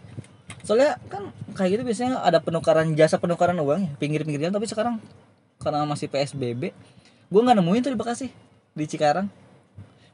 Soalnya 0.68 1.00
kan 1.08 1.32
kayak 1.56 1.80
gitu 1.80 1.84
biasanya 1.88 2.20
ada 2.20 2.44
penukaran 2.44 2.92
jasa 3.00 3.16
penukaran 3.16 3.56
uang 3.64 3.88
ya 3.88 3.92
pinggir-pinggir 3.96 4.44
jalan 4.44 4.60
tapi 4.60 4.68
sekarang 4.68 4.96
karena 5.60 5.84
masih 5.84 6.08
psbb 6.08 6.72
gue 7.30 7.42
nggak 7.44 7.58
nemuin 7.60 7.82
tuh 7.88 7.92
di 7.96 8.00
bekasi 8.00 8.28
di 8.76 8.86
cikarang. 8.92 9.32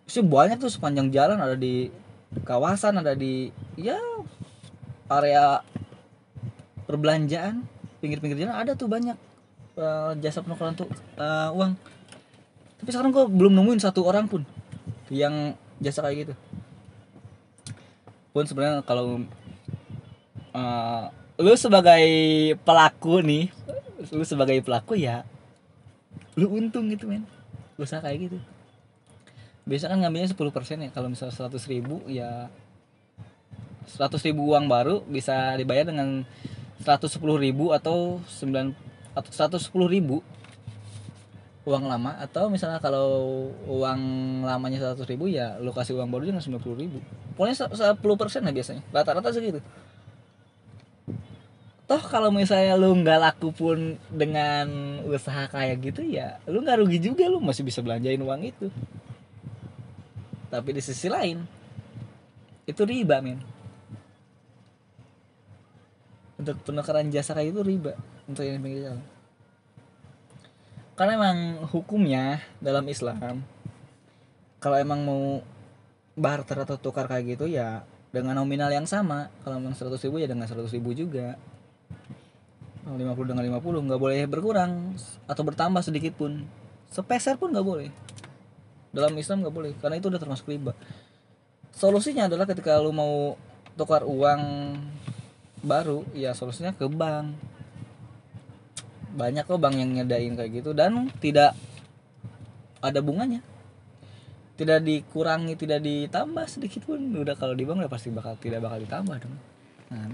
Sih 0.05 0.21
banyak 0.21 0.61
tuh 0.61 0.69
sepanjang 0.69 1.09
jalan 1.09 1.41
ada 1.41 1.57
di 1.57 1.89
kawasan 2.45 3.01
ada 3.01 3.17
di 3.17 3.49
ya 3.73 3.97
area 5.09 5.65
perbelanjaan. 6.85 7.65
Pinggir-pinggir 8.05 8.45
jalan 8.45 8.53
ada 8.53 8.77
tuh 8.77 8.85
banyak 8.85 9.17
uh, 9.81 10.13
jasa 10.21 10.45
penukaran 10.45 10.77
tuh 10.77 10.85
uh, 11.17 11.49
uang. 11.57 11.73
Tapi 12.85 12.89
sekarang 12.93 13.09
gue 13.09 13.25
belum 13.25 13.57
nemuin 13.57 13.81
satu 13.81 14.05
orang 14.05 14.29
pun 14.29 14.45
yang 15.09 15.53
jasa 15.79 16.01
kayak 16.01 16.29
gitu. 16.29 16.33
Pun 18.31 18.43
sebenarnya 18.47 18.83
kalau 18.83 19.23
uh, 20.55 21.03
lu 21.39 21.53
sebagai 21.55 22.05
pelaku 22.63 23.19
nih 23.23 23.51
lu 24.11 24.23
sebagai 24.23 24.59
pelaku 24.61 24.95
ya 24.95 25.23
lu 26.35 26.51
untung 26.51 26.91
gitu 26.91 27.07
men. 27.07 27.23
Usaha 27.79 28.03
kayak 28.03 28.31
gitu. 28.31 28.37
Biasa 29.65 29.89
kan 29.89 29.97
ngambilnya 29.99 30.29
10% 30.31 30.37
ya. 30.85 30.89
Kalau 30.93 31.07
misalnya 31.09 31.35
100 31.35 31.71
ribu 31.71 32.03
ya 32.05 32.47
100 33.87 34.19
ribu 34.27 34.51
uang 34.53 34.65
baru 34.67 35.01
bisa 35.05 35.55
dibayar 35.55 35.87
dengan 35.87 36.25
110 36.83 37.17
ribu 37.39 37.71
atau 37.71 38.19
9 38.27 38.75
atau 39.15 39.31
110 39.31 39.71
ribu 39.87 40.19
uang 41.65 41.89
lama 41.89 42.13
atau 42.21 42.45
misalnya 42.45 42.77
kalau 42.77 43.49
uang 43.65 44.01
lamanya 44.45 44.93
100 44.93 45.01
ribu 45.09 45.25
ya 45.25 45.57
lu 45.57 45.73
kasih 45.73 45.97
uang 45.97 46.13
baru 46.13 46.29
dengan 46.29 46.45
90 46.45 46.61
ribu. 46.77 47.01
Pokoknya 47.33 47.57
10 47.73 47.97
persen 48.21 48.45
lah 48.45 48.53
biasanya. 48.53 48.85
Rata-rata 48.93 49.33
segitu. 49.33 49.57
Toh 51.85 52.01
kalau 52.05 52.29
misalnya 52.29 52.77
lu 52.77 52.93
nggak 52.93 53.17
laku 53.17 53.49
pun 53.49 53.97
dengan 54.13 55.01
usaha 55.05 55.45
kayak 55.45 55.85
gitu 55.85 56.01
ya 56.01 56.41
lu 56.49 56.65
nggak 56.65 56.81
rugi 56.81 56.97
juga 56.97 57.29
lu 57.29 57.41
masih 57.41 57.65
bisa 57.65 57.81
belanjain 57.81 58.21
uang 58.21 58.41
itu. 58.45 58.69
Tapi 60.53 60.69
di 60.69 60.81
sisi 60.85 61.09
lain 61.09 61.41
itu 62.69 62.81
riba 62.85 63.25
men. 63.25 63.41
Untuk 66.37 66.61
penukaran 66.61 67.09
jasa 67.09 67.33
kayak 67.33 67.57
itu 67.57 67.61
riba 67.65 67.97
untuk 68.29 68.45
yang 68.45 68.61
pinggir 68.61 68.85
jalan 68.89 69.14
karena 70.95 71.11
emang 71.19 71.37
hukumnya 71.69 72.39
dalam 72.63 72.87
Islam 72.87 73.43
kalau 74.63 74.77
emang 74.81 75.03
mau 75.03 75.43
barter 76.15 76.63
atau 76.63 76.79
tukar 76.79 77.05
kayak 77.05 77.37
gitu 77.37 77.45
ya 77.45 77.83
dengan 78.09 78.39
nominal 78.39 78.71
yang 78.71 78.87
sama. 78.87 79.27
Kalau 79.43 79.59
memang 79.59 79.75
100 79.75 79.99
ribu 80.07 80.23
ya 80.23 80.27
dengan 80.31 80.47
100 80.47 80.71
ribu 80.71 80.95
juga. 80.95 81.35
50 82.85 82.97
dengan 83.29 83.43
50 83.45 83.61
nggak 83.61 84.01
boleh 84.01 84.21
berkurang 84.29 84.95
atau 85.27 85.43
bertambah 85.43 85.83
sedikit 85.83 86.15
pun. 86.15 86.47
Sepeser 86.89 87.35
pun 87.35 87.51
nggak 87.51 87.67
boleh. 87.67 87.89
Dalam 88.95 89.11
Islam 89.19 89.43
nggak 89.43 89.55
boleh 89.55 89.71
karena 89.83 89.99
itu 89.99 90.07
udah 90.07 90.21
termasuk 90.21 90.47
riba. 90.47 90.71
Solusinya 91.75 92.31
adalah 92.31 92.47
ketika 92.47 92.79
lu 92.79 92.95
mau 92.95 93.35
tukar 93.75 94.07
uang 94.07 94.41
baru 95.65 96.07
ya 96.15 96.31
solusinya 96.31 96.71
ke 96.71 96.87
bank 96.87 97.35
banyak 99.15 99.47
kok 99.47 99.57
bank 99.57 99.75
yang 99.79 99.95
nyedain 99.95 100.35
kayak 100.35 100.51
gitu 100.61 100.75
dan 100.75 101.07
tidak 101.23 101.55
ada 102.83 102.99
bunganya. 102.99 103.39
Tidak 104.55 104.79
dikurangi 104.83 105.55
tidak 105.59 105.83
ditambah 105.83 106.45
sedikit 106.47 106.87
pun. 106.87 106.99
Udah 106.99 107.35
kalau 107.35 107.55
di 107.55 107.63
bank 107.63 107.83
udah 107.83 107.91
pasti 107.91 108.11
bakal 108.11 108.35
tidak 108.39 108.63
bakal 108.63 108.77
ditambah 108.79 109.15
dong. 109.23 109.35
Nah, 109.91 110.07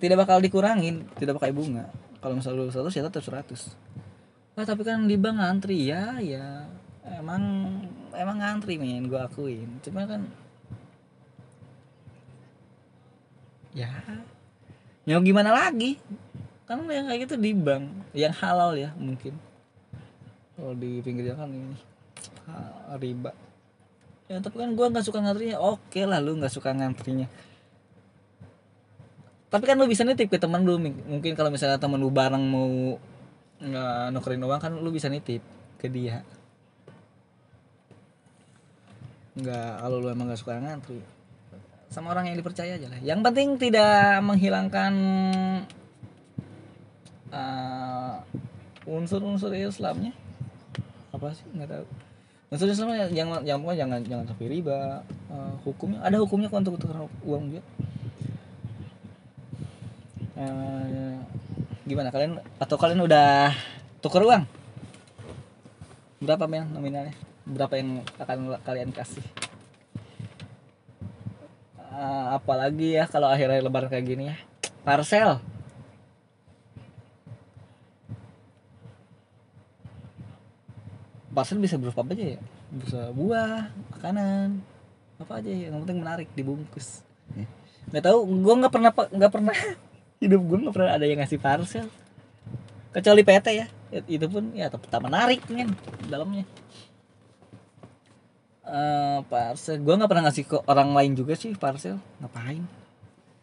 tidak 0.00 0.16
bakal 0.24 0.40
dikurangin 0.40 1.04
tidak 1.20 1.36
pakai 1.36 1.52
bunga. 1.52 1.88
Kalau 2.20 2.36
misalnya 2.36 2.64
lu 2.64 2.72
100 2.72 2.92
ya 2.92 3.04
tetap 3.08 3.24
100 3.24 4.56
nah, 4.58 4.66
tapi 4.68 4.84
kan 4.84 5.08
di 5.08 5.16
bank 5.16 5.38
antri 5.40 5.88
ya 5.88 6.16
ya. 6.20 6.68
Emang 7.00 7.42
emang 8.12 8.36
ngantri 8.40 8.76
men 8.76 9.08
gue 9.08 9.20
akuin. 9.20 9.80
Cuma 9.84 10.04
kan 10.04 10.24
ya 13.70 13.88
ya 15.06 15.16
gimana 15.22 15.54
lagi 15.54 15.96
kan 16.70 16.86
yang 16.86 17.10
kayak 17.10 17.26
gitu 17.26 17.34
di 17.34 17.50
bank 17.50 18.14
yang 18.14 18.30
halal 18.30 18.78
ya 18.78 18.94
mungkin. 18.94 19.34
Kalau 20.54 20.70
di 20.78 21.02
pinggir 21.02 21.34
jalan 21.34 21.50
ini 21.50 21.76
riba. 22.94 23.34
Ya 24.30 24.38
tapi 24.38 24.62
kan 24.62 24.70
gue 24.78 24.86
nggak 24.86 25.02
suka 25.02 25.18
ngantrinya. 25.18 25.58
Oke 25.58 26.06
lah 26.06 26.22
lu 26.22 26.38
nggak 26.38 26.54
suka 26.54 26.70
ngantrinya. 26.70 27.26
Tapi 29.50 29.64
kan 29.66 29.74
lu 29.74 29.90
bisa 29.90 30.06
nitip 30.06 30.30
ke 30.30 30.38
teman 30.38 30.62
lu 30.62 30.78
mungkin 30.78 31.34
kalau 31.34 31.50
misalnya 31.50 31.74
teman 31.74 31.98
lu 31.98 32.06
bareng 32.06 32.44
mau 32.46 32.94
nggak 33.58 34.14
nukerin 34.14 34.46
uang 34.46 34.60
kan 34.62 34.72
lu 34.78 34.94
bisa 34.94 35.10
nitip 35.10 35.42
ke 35.74 35.90
dia. 35.90 36.22
Nggak 39.34 39.70
kalau 39.82 39.98
lu 39.98 40.06
emang 40.06 40.30
nggak 40.30 40.38
suka 40.38 40.62
ngantri 40.62 41.02
sama 41.90 42.14
orang 42.14 42.30
yang 42.30 42.38
dipercaya 42.38 42.78
aja 42.78 42.86
lah. 42.86 43.02
Yang 43.02 43.20
penting 43.26 43.48
tidak 43.58 44.22
menghilangkan 44.22 44.94
uh, 47.30 48.22
unsur-unsur 48.86 49.54
Islamnya? 49.54 50.14
Apa 51.10 51.34
sih? 51.34 51.46
Nggak 51.54 51.70
tahu. 51.70 51.86
Unsur 52.50 52.68
Islamnya 52.70 53.06
jangan 53.14 53.46
jangan 53.46 53.60
pokoknya 53.62 53.80
jangan 53.86 54.00
jangan 54.06 54.24
sampai 54.26 54.46
riba 54.50 54.80
uh, 55.30 55.54
hukumnya. 55.62 55.98
Ada 56.02 56.16
hukumnya 56.18 56.50
kok 56.50 56.60
untuk 56.66 56.76
tukar 56.82 57.06
uang 57.22 57.44
juga? 57.54 57.62
Uh, 60.34 61.18
gimana? 61.86 62.10
Kalian 62.10 62.42
atau 62.58 62.76
kalian 62.78 63.00
udah 63.06 63.54
tukar 64.02 64.22
uang? 64.26 64.42
Berapa 66.20 66.44
men 66.50 66.68
nominalnya? 66.74 67.14
Berapa 67.46 67.78
yang 67.78 68.04
akan 68.18 68.60
kalian 68.66 68.90
kasih? 68.92 69.24
Uh, 71.90 72.38
apalagi 72.38 72.96
ya 72.96 73.04
kalau 73.10 73.28
akhirnya 73.28 73.60
lebaran 73.60 73.90
kayak 73.90 74.06
gini 74.06 74.24
ya? 74.32 74.36
Parcel 74.80 75.49
parcel 81.30 81.62
bisa 81.62 81.78
berupa 81.78 82.02
apa 82.02 82.12
aja 82.14 82.36
ya? 82.36 82.40
Bisa 82.70 83.00
buah 83.14 83.70
makanan 83.96 84.60
apa 85.20 85.32
aja 85.38 85.50
ya 85.52 85.68
yang 85.70 85.84
penting 85.84 85.98
menarik 86.02 86.28
dibungkus. 86.34 87.04
Nggak 87.90 88.04
tahu 88.06 88.18
gue 88.26 88.54
nggak 88.62 88.72
pernah 88.72 88.90
nggak 88.92 89.32
pernah 89.32 89.56
hidup 90.22 90.40
gue 90.42 90.58
nggak 90.66 90.74
pernah 90.74 90.90
ada 90.94 91.04
yang 91.06 91.18
ngasih 91.22 91.40
parcel. 91.40 91.86
Kecuali 92.90 93.22
PT 93.22 93.46
ya 93.54 93.66
itu 94.06 94.26
pun 94.30 94.54
ya 94.54 94.70
tetap 94.70 95.02
menarik 95.02 95.42
men 95.50 95.74
dalamnya. 96.06 96.46
Uh, 98.66 99.26
parcel 99.26 99.82
gue 99.82 99.94
nggak 99.94 100.10
pernah 100.10 100.24
ngasih 100.30 100.44
ke 100.46 100.56
orang 100.66 100.94
lain 100.94 101.12
juga 101.18 101.34
sih 101.34 101.54
parcel 101.54 101.98
ngapain? 102.22 102.62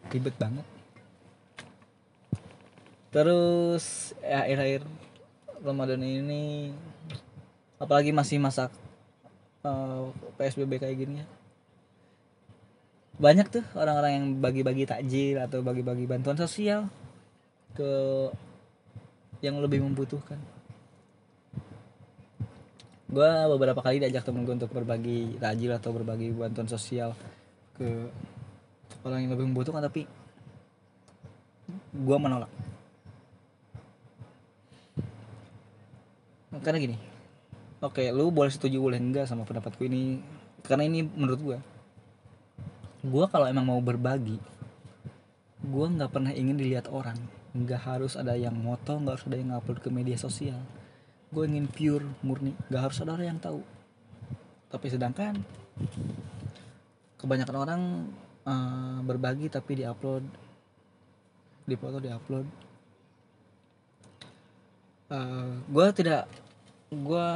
Ribet 0.08 0.36
banget. 0.40 0.64
Terus 3.12 4.16
ya 4.24 4.44
akhir-akhir 4.44 4.84
Ramadan 5.64 6.04
ini 6.04 6.72
apalagi 7.78 8.10
masih 8.10 8.42
masak 8.42 8.74
uh, 9.62 10.10
eh, 10.10 10.34
PSBB 10.38 10.82
kayak 10.82 10.98
gini 10.98 11.14
ya. 11.22 11.28
Banyak 13.18 13.48
tuh 13.50 13.66
orang-orang 13.74 14.12
yang 14.14 14.26
bagi-bagi 14.38 14.86
takjil 14.86 15.42
atau 15.42 15.66
bagi-bagi 15.66 16.06
bantuan 16.06 16.38
sosial 16.38 16.86
ke 17.74 17.90
yang 19.42 19.58
lebih 19.58 19.82
membutuhkan. 19.82 20.38
Gue 23.08 23.30
beberapa 23.58 23.80
kali 23.82 24.04
diajak 24.04 24.28
temen 24.28 24.46
gue 24.46 24.54
untuk 24.54 24.70
berbagi 24.70 25.40
tajil 25.42 25.72
atau 25.74 25.96
berbagi 25.96 26.30
bantuan 26.36 26.70
sosial 26.70 27.18
ke 27.74 27.88
orang 29.02 29.26
yang 29.26 29.32
lebih 29.34 29.50
membutuhkan 29.50 29.82
tapi 29.82 30.06
gue 31.94 32.18
menolak. 32.22 32.52
Karena 36.62 36.78
gini 36.82 37.17
oke 37.82 38.04
lu 38.14 38.34
boleh 38.34 38.50
setuju 38.50 38.82
boleh 38.82 38.98
enggak 38.98 39.30
sama 39.30 39.46
pendapatku 39.46 39.86
ini? 39.86 40.22
Karena 40.66 40.86
ini 40.86 41.06
menurut 41.06 41.42
gue 41.42 41.60
gue 43.08 43.26
kalau 43.30 43.46
emang 43.48 43.64
mau 43.64 43.80
berbagi 43.80 44.42
gue 45.68 45.86
nggak 45.86 46.12
pernah 46.14 46.32
ingin 46.32 46.56
dilihat 46.56 46.88
orang. 46.88 47.18
Nggak 47.52 47.82
harus 47.82 48.14
ada 48.16 48.38
yang 48.38 48.56
moto 48.56 48.96
nggak 48.96 49.14
harus 49.20 49.28
ada 49.28 49.38
yang 49.38 49.52
upload 49.58 49.82
ke 49.82 49.90
media 49.90 50.16
sosial. 50.16 50.60
Gue 51.34 51.50
ingin 51.50 51.68
pure 51.68 52.06
murni. 52.24 52.56
Nggak 52.72 52.82
harus 52.90 52.98
ada 53.04 53.18
orang 53.18 53.28
yang 53.36 53.42
tahu. 53.42 53.62
Tapi 54.72 54.88
sedangkan 54.88 55.34
kebanyakan 57.18 57.58
orang 57.58 57.82
uh, 58.48 59.00
berbagi 59.04 59.52
tapi 59.52 59.84
diupload. 59.84 60.24
Dipoto 61.68 62.00
diupload. 62.00 62.48
Uh, 65.08 65.64
gue 65.68 65.88
tidak 65.96 66.28
gue 66.88 67.28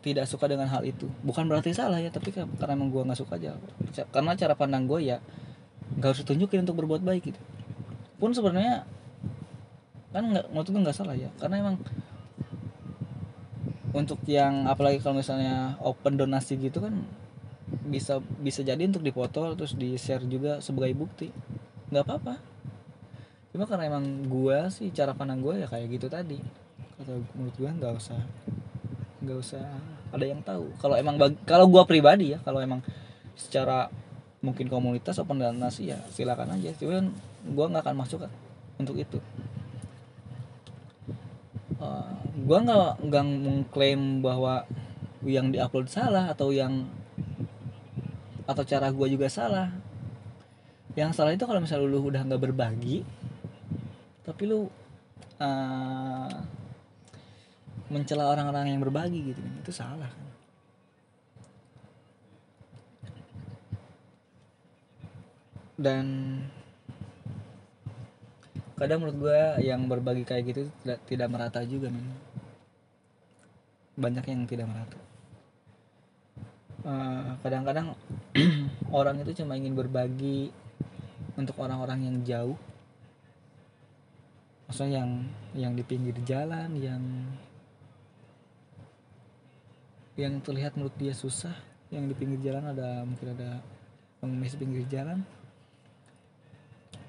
tidak 0.00 0.24
suka 0.24 0.48
dengan 0.48 0.64
hal 0.72 0.80
itu. 0.84 1.04
Bukan 1.20 1.44
berarti 1.44 1.76
salah 1.76 2.00
ya 2.00 2.08
tapi 2.08 2.32
karena 2.32 2.72
emang 2.72 2.88
gue 2.88 3.04
nggak 3.04 3.20
suka 3.20 3.36
aja. 3.36 3.52
Karena 4.08 4.32
cara 4.32 4.56
pandang 4.56 4.88
gue 4.88 5.04
ya 5.04 5.20
nggak 6.00 6.08
harus 6.08 6.24
tunjukin 6.24 6.64
untuk 6.64 6.80
berbuat 6.80 7.04
baik 7.04 7.34
gitu. 7.34 7.40
Pun 8.16 8.32
sebenarnya 8.32 8.88
kan 10.14 10.24
nggak 10.24 10.48
menurut 10.48 10.68
gue 10.72 10.82
nggak 10.88 10.96
salah 10.96 11.12
ya. 11.12 11.28
Karena 11.36 11.60
emang 11.60 11.76
untuk 13.94 14.18
yang 14.24 14.66
apalagi 14.66 14.98
kalau 15.04 15.20
misalnya 15.20 15.76
open 15.84 16.16
donasi 16.16 16.58
gitu 16.58 16.82
kan 16.82 17.04
bisa 17.84 18.18
bisa 18.40 18.64
jadi 18.64 18.80
untuk 18.88 19.04
dipoto 19.04 19.54
terus 19.54 19.76
di 19.76 20.00
share 20.00 20.24
juga 20.24 20.64
sebagai 20.64 20.96
bukti. 20.96 21.28
Nggak 21.92 22.04
apa-apa. 22.08 22.34
Cuma 23.52 23.68
karena 23.68 23.86
emang 23.92 24.24
gue 24.26 24.58
sih 24.72 24.88
cara 24.96 25.12
pandang 25.12 25.44
gue 25.44 25.60
ya 25.60 25.68
kayak 25.68 25.92
gitu 25.92 26.08
tadi. 26.08 26.40
Kata 26.96 27.20
menurut 27.36 27.54
gue 27.60 27.68
nggak 27.68 27.92
usah 28.00 28.18
nggak 29.24 29.38
usah 29.40 29.64
ada 30.12 30.24
yang 30.24 30.40
tahu. 30.44 30.70
Kalau 30.78 30.94
emang 30.94 31.16
kalau 31.48 31.66
gue 31.66 31.82
pribadi 31.88 32.36
ya 32.36 32.38
kalau 32.44 32.60
emang 32.60 32.84
secara 33.34 33.90
mungkin 34.44 34.68
komunitas 34.68 35.18
open 35.18 35.40
donasi 35.40 35.90
ya 35.90 35.98
silakan 36.12 36.54
aja. 36.54 36.76
Cuman 36.76 37.10
gue 37.44 37.66
nggak 37.72 37.82
akan 37.84 37.96
masuk 37.96 38.28
untuk 38.76 39.00
itu. 39.00 39.18
Uh, 41.80 41.84
eh, 41.84 42.12
gue 42.44 42.58
nggak 42.60 42.90
nggak 43.08 43.24
mengklaim 43.24 44.20
bahwa 44.20 44.68
yang 45.24 45.48
diupload 45.48 45.88
salah 45.88 46.28
atau 46.30 46.52
yang 46.52 46.84
atau 48.44 48.62
cara 48.62 48.92
gue 48.92 49.06
juga 49.08 49.26
salah. 49.32 49.72
Yang 50.94 51.18
salah 51.18 51.32
itu 51.34 51.42
kalau 51.42 51.58
misalnya 51.58 51.90
lu 51.90 52.04
udah 52.04 52.22
nggak 52.22 52.42
berbagi 52.44 53.02
tapi 54.24 54.48
lu 54.48 54.66
uh, 55.36 56.32
mencela 57.92 58.32
orang-orang 58.32 58.72
yang 58.72 58.80
berbagi 58.80 59.34
gitu 59.34 59.42
itu 59.60 59.72
salah 59.72 60.08
kan. 60.08 60.28
Dan 65.74 66.04
kadang 68.78 69.02
menurut 69.02 69.18
gue 69.18 69.40
yang 69.66 69.86
berbagi 69.90 70.22
kayak 70.22 70.44
gitu 70.54 70.62
tidak 70.82 70.98
tidak 71.06 71.28
merata 71.28 71.60
juga 71.66 71.90
men. 71.90 72.08
Banyak 73.94 74.24
yang 74.26 74.46
tidak 74.46 74.66
merata. 74.70 74.98
Eh, 76.84 77.28
kadang-kadang 77.40 77.96
uh, 77.96 78.92
orang 79.00 79.16
itu 79.24 79.40
cuma 79.40 79.56
ingin 79.56 79.72
berbagi 79.72 80.52
untuk 81.32 81.56
orang-orang 81.56 82.04
yang 82.04 82.16
jauh. 82.20 82.58
Maksudnya 84.68 85.00
yang 85.00 85.10
yang 85.56 85.72
di 85.72 85.80
pinggir 85.80 86.12
jalan 86.28 86.76
yang 86.76 87.00
yang 90.14 90.38
terlihat 90.38 90.78
menurut 90.78 90.94
dia 90.94 91.10
susah 91.10 91.54
yang 91.90 92.06
di 92.06 92.14
pinggir 92.14 92.38
jalan 92.50 92.70
ada 92.70 93.02
mungkin 93.02 93.34
ada 93.34 93.58
pengemis 94.22 94.54
pinggir 94.54 94.86
jalan. 94.86 95.26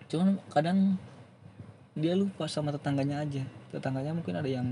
Cuman 0.09 0.41
kadang 0.49 0.97
dia 1.93 2.17
lupa 2.17 2.49
sama 2.49 2.73
tetangganya 2.73 3.21
aja. 3.21 3.45
Tetangganya 3.69 4.13
mungkin 4.17 4.35
ada 4.37 4.49
yang 4.49 4.67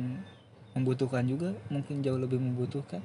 membutuhkan 0.74 1.26
juga 1.30 1.54
mungkin 1.70 2.02
jauh 2.02 2.18
lebih 2.18 2.42
membutuhkan. 2.42 3.02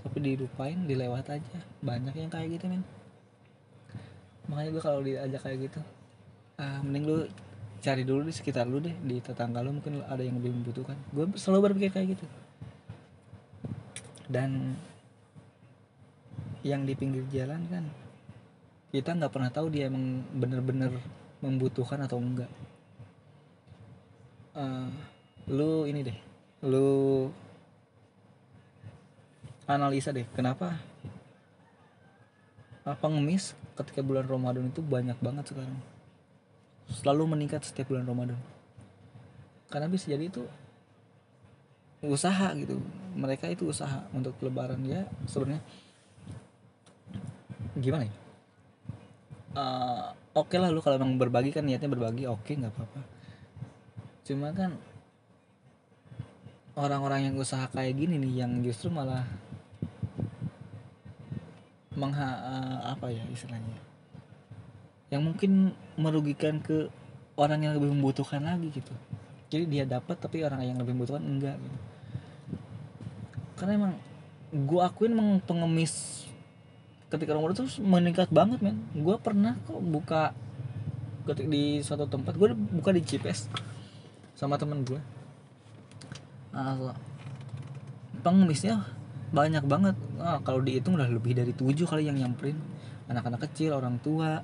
Tapi 0.00 0.16
dilupain 0.22 0.78
dilewat 0.86 1.26
aja. 1.30 1.58
Banyak 1.82 2.14
yang 2.14 2.30
kayak 2.30 2.58
gitu 2.58 2.70
men. 2.70 2.86
Makanya 4.46 4.70
gue 4.74 4.82
kalau 4.82 5.00
diajak 5.02 5.42
kayak 5.42 5.70
gitu 5.70 5.80
ah 6.60 6.84
mending 6.84 7.08
lu 7.08 7.16
cari 7.80 8.04
dulu 8.04 8.28
di 8.28 8.36
sekitar 8.36 8.68
lu 8.68 8.84
deh 8.84 8.92
di 8.92 9.16
tetangga 9.24 9.64
lu 9.64 9.72
mungkin 9.80 10.04
ada 10.04 10.22
yang 10.22 10.38
lebih 10.38 10.54
membutuhkan. 10.54 10.94
Gue 11.10 11.26
selalu 11.34 11.70
berpikir 11.72 11.90
kayak 11.90 12.08
gitu 12.18 12.26
dan 14.30 14.78
yang 16.62 16.86
di 16.86 16.94
pinggir 16.94 17.26
jalan 17.34 17.66
kan 17.66 17.84
kita 18.94 19.14
nggak 19.14 19.32
pernah 19.32 19.50
tahu 19.50 19.66
dia 19.70 19.90
emang 19.90 20.22
bener-bener 20.34 20.94
membutuhkan 21.40 21.98
atau 22.04 22.18
enggak. 22.18 22.50
Uh, 24.50 24.90
lu 25.46 25.86
ini 25.86 26.02
deh 26.02 26.18
lu 26.66 27.30
analisa 29.70 30.10
deh 30.10 30.26
kenapa 30.34 30.74
apa 32.82 33.06
ngemis 33.06 33.54
ketika 33.78 34.02
bulan 34.02 34.26
Ramadan 34.26 34.68
itu 34.68 34.82
banyak 34.82 35.16
banget 35.22 35.54
sekarang? 35.54 35.78
Selalu 36.90 37.38
meningkat 37.38 37.62
setiap 37.62 37.94
bulan 37.94 38.04
Ramadan. 38.04 38.40
Karena 39.70 39.86
bisa 39.86 40.10
jadi 40.10 40.26
itu 40.26 40.42
usaha 42.04 42.56
gitu. 42.56 42.80
Mereka 43.12 43.52
itu 43.52 43.68
usaha 43.68 44.08
untuk 44.16 44.36
lebaran 44.40 44.80
ya 44.84 45.04
sebenarnya. 45.28 45.60
Gimana 47.76 48.08
ya? 48.08 48.14
Uh, 49.50 50.14
oke 50.38 50.54
okay 50.54 50.62
lah 50.62 50.70
lu 50.70 50.78
kalau 50.78 50.96
emang 51.02 51.18
berbagi 51.18 51.50
kan 51.50 51.66
niatnya 51.66 51.90
berbagi 51.90 52.24
oke 52.24 52.46
okay, 52.46 52.56
nggak 52.56 52.72
apa-apa. 52.72 53.00
Cuma 54.24 54.54
kan 54.54 54.78
orang-orang 56.78 57.30
yang 57.30 57.34
usaha 57.36 57.66
kayak 57.68 57.98
gini 57.98 58.16
nih 58.16 58.46
yang 58.46 58.52
justru 58.62 58.88
malah 58.88 59.26
mengha 61.98 62.30
uh, 62.46 62.78
apa 62.94 63.10
ya 63.10 63.26
istilahnya? 63.28 63.76
Yang 65.10 65.22
mungkin 65.26 65.52
merugikan 65.98 66.62
ke 66.62 66.86
orang 67.34 67.66
yang 67.66 67.74
lebih 67.74 67.90
membutuhkan 67.90 68.46
lagi 68.46 68.70
gitu 68.70 68.94
jadi 69.50 69.64
dia 69.66 69.84
dapat 69.84 70.16
tapi 70.16 70.46
orang 70.46 70.62
yang 70.62 70.78
lebih 70.78 70.94
membutuhkan 70.94 71.26
enggak 71.26 71.58
gitu. 71.58 71.78
Karena 73.58 73.72
emang 73.76 73.92
gue 74.50 74.80
akuin 74.80 75.12
emang 75.12 75.42
pengemis 75.42 76.24
ketika 77.10 77.34
nomor 77.34 77.52
itu 77.52 77.66
meningkat 77.82 78.30
banget 78.30 78.62
men. 78.62 78.78
Gue 78.94 79.18
pernah 79.18 79.58
kok 79.66 79.82
buka 79.82 80.32
ketik 81.28 81.50
di 81.50 81.84
suatu 81.84 82.08
tempat 82.08 82.38
gue 82.38 82.54
buka 82.54 82.90
di 82.96 83.04
GPS 83.04 83.46
sama 84.34 84.56
temen 84.56 84.82
gue 84.82 84.98
nah, 86.50 86.96
pengemisnya 88.24 88.84
banyak 89.30 89.64
banget. 89.64 89.96
Nah, 90.18 90.42
kalau 90.42 90.60
dihitung 90.60 90.98
udah 90.98 91.06
lebih 91.06 91.38
dari 91.38 91.54
tujuh 91.54 91.86
kali 91.86 92.10
yang 92.10 92.18
nyamperin. 92.18 92.58
Anak-anak 93.06 93.46
kecil 93.50 93.74
orang 93.74 94.02
tua. 94.02 94.42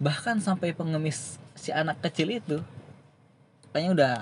Bahkan 0.00 0.40
sampai 0.40 0.72
pengemis 0.72 1.40
si 1.56 1.72
anak 1.72 2.00
kecil 2.04 2.32
itu 2.32 2.60
kayaknya 3.76 3.92
udah 3.92 4.14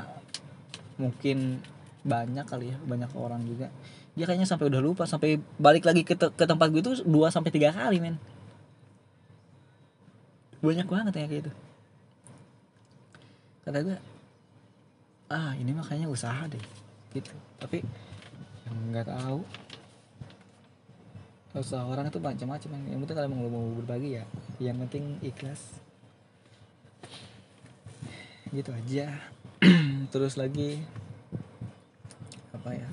mungkin 0.99 1.63
banyak 2.03 2.43
kali 2.43 2.75
ya 2.75 2.77
banyak 2.83 3.07
orang 3.15 3.47
juga. 3.47 3.71
Dia 4.19 4.27
kayaknya 4.27 4.51
sampai 4.51 4.67
udah 4.67 4.83
lupa 4.83 5.07
sampai 5.07 5.39
balik 5.63 5.87
lagi 5.87 6.03
ke, 6.03 6.19
te 6.19 6.27
ke 6.35 6.43
tempat 6.43 6.75
gue 6.75 6.83
itu 6.83 7.07
dua 7.07 7.31
sampai 7.31 7.55
tiga 7.55 7.71
kali 7.71 8.03
men. 8.03 8.19
Banyak 10.59 10.91
banget 10.91 11.15
ya 11.15 11.31
kayak 11.31 11.47
gitu. 11.47 11.53
Kata 13.63 13.79
gue 13.79 13.97
ah 15.31 15.55
ini 15.55 15.71
makanya 15.71 16.11
usaha 16.11 16.51
deh 16.51 16.65
gitu. 17.15 17.31
Tapi 17.63 17.87
nggak 18.91 19.07
tahu 19.07 19.39
usaha 21.55 21.87
orang 21.87 22.11
itu 22.11 22.19
macam-macam 22.19 22.71
yang 22.91 22.99
penting 23.07 23.15
kalau 23.15 23.31
mau 23.31 23.47
mau 23.47 23.67
berbagi 23.79 24.19
ya 24.19 24.27
yang 24.59 24.83
penting 24.83 25.23
ikhlas. 25.23 25.79
Gitu 28.51 28.71
aja 28.71 29.34
terus 30.11 30.37
lagi 30.41 30.81
apa 32.55 32.71
ya 32.73 32.89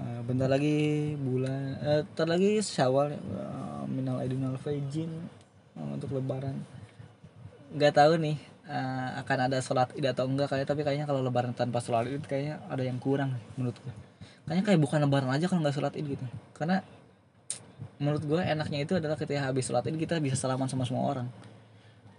Eh, 0.00 0.20
bentar 0.24 0.48
lagi 0.48 1.12
bulan 1.16 1.80
eh, 1.80 2.24
lagi 2.24 2.60
syawal 2.60 3.16
uh, 3.36 3.84
minal 3.84 4.20
aidin 4.20 4.44
wal 4.44 4.60
faizin 4.60 5.08
uh, 5.76 5.88
untuk 5.92 6.12
lebaran. 6.16 6.60
Nggak 7.72 7.96
tahu 7.96 8.20
nih 8.20 8.36
akan 9.18 9.50
ada 9.50 9.58
sholat 9.58 9.90
id 9.98 10.14
atau 10.14 10.30
enggak 10.30 10.46
kayak 10.46 10.62
tapi 10.62 10.86
kayaknya 10.86 11.02
kalau 11.02 11.26
lebaran 11.26 11.50
tanpa 11.56 11.82
sholat 11.82 12.06
id 12.06 12.22
kayaknya 12.22 12.62
ada 12.70 12.86
yang 12.86 13.02
kurang 13.02 13.34
menurut 13.58 13.74
gue 13.82 13.90
kayaknya 14.46 14.62
kayak 14.62 14.78
bukan 14.78 14.98
lebaran 15.02 15.26
aja 15.26 15.50
kalau 15.50 15.58
nggak 15.66 15.74
sholat 15.74 15.94
id 15.98 16.06
gitu. 16.14 16.26
Karena 16.54 16.78
menurut 17.98 18.22
gue 18.22 18.40
enaknya 18.40 18.78
itu 18.86 18.94
adalah 18.94 19.18
ketika 19.18 19.50
habis 19.50 19.66
sholat 19.66 19.88
id 19.90 19.98
kita 19.98 20.22
bisa 20.22 20.38
salaman 20.38 20.70
sama 20.70 20.86
semua 20.86 21.02
orang. 21.08 21.26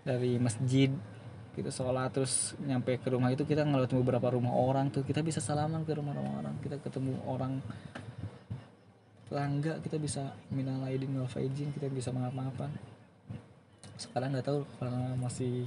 Dari 0.04 0.42
masjid 0.42 0.92
kita 1.52 1.70
sholat 1.70 2.12
terus 2.16 2.56
nyampe 2.64 2.96
ke 2.96 3.08
rumah 3.12 3.32
itu 3.32 3.44
kita 3.44 3.68
ngeliat 3.68 3.92
beberapa 3.92 4.32
rumah 4.32 4.56
orang 4.56 4.88
tuh. 4.90 5.04
Kita 5.04 5.20
bisa 5.20 5.44
salaman 5.44 5.84
ke 5.84 5.92
rumah-rumah 5.92 6.44
orang. 6.44 6.56
Kita 6.64 6.80
ketemu 6.80 7.20
orang 7.28 7.60
langga 9.32 9.80
kita 9.80 9.96
bisa 9.96 10.36
minal 10.52 10.84
aidin 10.84 11.16
wal 11.16 11.24
faizin 11.24 11.72
kita 11.72 11.88
bisa 11.88 12.12
maaf-maafan 12.12 12.68
sekarang 13.96 14.36
nggak 14.36 14.44
tahu 14.44 14.68
karena 14.76 15.16
masih 15.16 15.64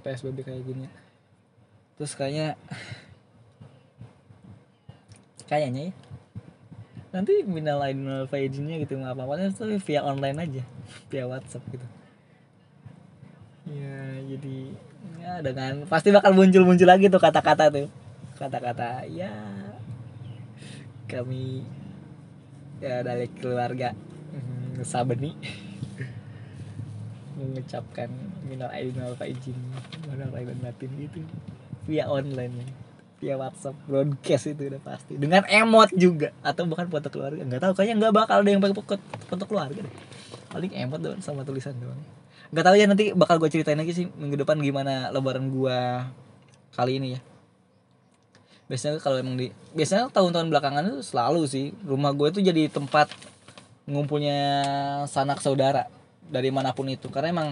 psbb 0.00 0.40
kayak 0.40 0.64
gini. 0.64 0.86
Terus 2.00 2.16
kayaknya 2.16 2.56
kayaknya 5.44 5.90
ya 5.90 5.94
nanti 7.12 7.44
minal 7.44 7.84
aidin 7.84 8.08
wal 8.08 8.30
faizinnya 8.30 8.80
gitu 8.80 8.96
maaf 8.96 9.18
maafnya 9.18 9.52
tuh 9.52 9.76
via 9.76 10.00
online 10.00 10.38
aja 10.40 10.62
via 11.12 11.24
WhatsApp 11.28 11.68
gitu. 11.68 11.86
Ya 13.68 14.24
jadi 14.24 14.72
ya 15.20 15.44
dengan 15.44 15.84
pasti 15.84 16.08
bakal 16.08 16.32
muncul-muncul 16.32 16.88
lagi 16.88 17.12
tuh 17.12 17.20
kata-kata 17.20 17.68
tuh. 17.68 17.88
Kata-kata 18.40 19.04
ya 19.04 19.30
kami 21.04 21.60
ya 22.80 23.04
dari 23.04 23.28
keluarga 23.36 23.92
hmm, 24.32 24.80
Sabeni 24.86 25.36
mengucapkan 27.36 28.08
minal 28.48 28.72
aidin 28.72 28.96
wal 29.04 29.18
faizin 29.18 29.58
minal 30.08 30.32
aidin 30.32 30.58
batin 30.64 30.90
gitu. 30.96 31.20
Via 31.84 32.08
online 32.08 32.64
via 33.20 33.36
WhatsApp 33.36 33.76
broadcast 33.84 34.48
itu 34.48 34.72
udah 34.72 34.80
pasti. 34.80 35.20
Dengan 35.20 35.44
emot 35.44 35.92
juga 35.92 36.32
atau 36.40 36.64
bukan 36.64 36.88
foto 36.88 37.12
keluarga 37.12 37.44
nggak 37.44 37.60
tahu 37.60 37.72
kayaknya 37.76 38.08
nggak 38.08 38.14
bakal 38.16 38.40
ada 38.40 38.48
yang 38.48 38.64
pakai 38.64 38.96
foto 39.28 39.44
keluarga 39.44 39.84
deh 39.84 39.94
paling 40.50 40.74
emot 40.74 41.00
doang 41.00 41.22
sama 41.22 41.46
tulisan 41.46 41.72
doang. 41.78 41.98
Nggak 42.50 42.64
tahu 42.66 42.76
ya 42.76 42.86
nanti 42.90 43.04
bakal 43.14 43.38
gue 43.38 43.48
ceritain 43.48 43.78
lagi 43.78 43.94
sih 43.94 44.06
minggu 44.10 44.42
depan 44.42 44.58
gimana 44.58 45.14
lebaran 45.14 45.48
gue 45.48 45.78
kali 46.74 46.98
ini 46.98 47.08
ya. 47.16 47.20
Biasanya 48.66 48.98
kalau 48.98 49.18
emang 49.18 49.38
di 49.38 49.50
biasanya 49.74 50.10
tahun-tahun 50.10 50.50
belakangan 50.50 50.82
itu 50.90 51.00
selalu 51.06 51.46
sih 51.46 51.70
rumah 51.86 52.10
gue 52.10 52.28
itu 52.34 52.40
jadi 52.42 52.66
tempat 52.66 53.10
ngumpulnya 53.86 54.38
sanak 55.06 55.38
saudara 55.38 55.86
dari 56.26 56.50
mana 56.50 56.74
pun 56.74 56.90
itu. 56.90 57.06
Karena 57.10 57.30
emang 57.30 57.48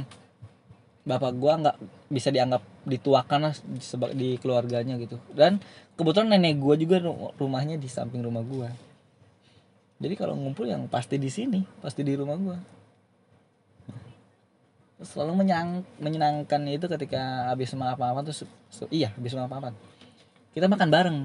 bapak 1.07 1.33
gue 1.39 1.53
nggak 1.65 1.77
bisa 2.11 2.29
dianggap 2.35 2.63
dituakan 2.85 3.51
lah 3.51 3.55
di, 3.55 3.81
di 4.19 4.29
keluarganya 4.43 4.99
gitu. 4.99 5.23
Dan 5.31 5.63
kebetulan 5.95 6.35
nenek 6.35 6.59
gue 6.59 6.75
juga 6.83 7.03
rumahnya 7.39 7.79
di 7.79 7.87
samping 7.87 8.23
rumah 8.23 8.43
gue 8.43 8.89
jadi 9.99 10.15
kalau 10.15 10.39
ngumpul 10.39 10.67
yang 10.67 10.87
pasti 10.87 11.19
di 11.19 11.27
sini 11.27 11.67
pasti 11.83 12.07
di 12.07 12.15
rumah 12.15 12.39
gue 12.39 12.59
selalu 14.99 15.47
menyang, 15.47 15.87
menyenangkan 16.03 16.63
itu 16.67 16.91
ketika 16.91 17.51
habis 17.51 17.71
maaf-maafan 17.75 18.27
tuh 18.27 18.47
iya 18.91 19.15
habis 19.15 19.35
maaf-maafan 19.35 19.75
kita 20.59 20.67
makan 20.67 20.91
bareng. 20.91 21.19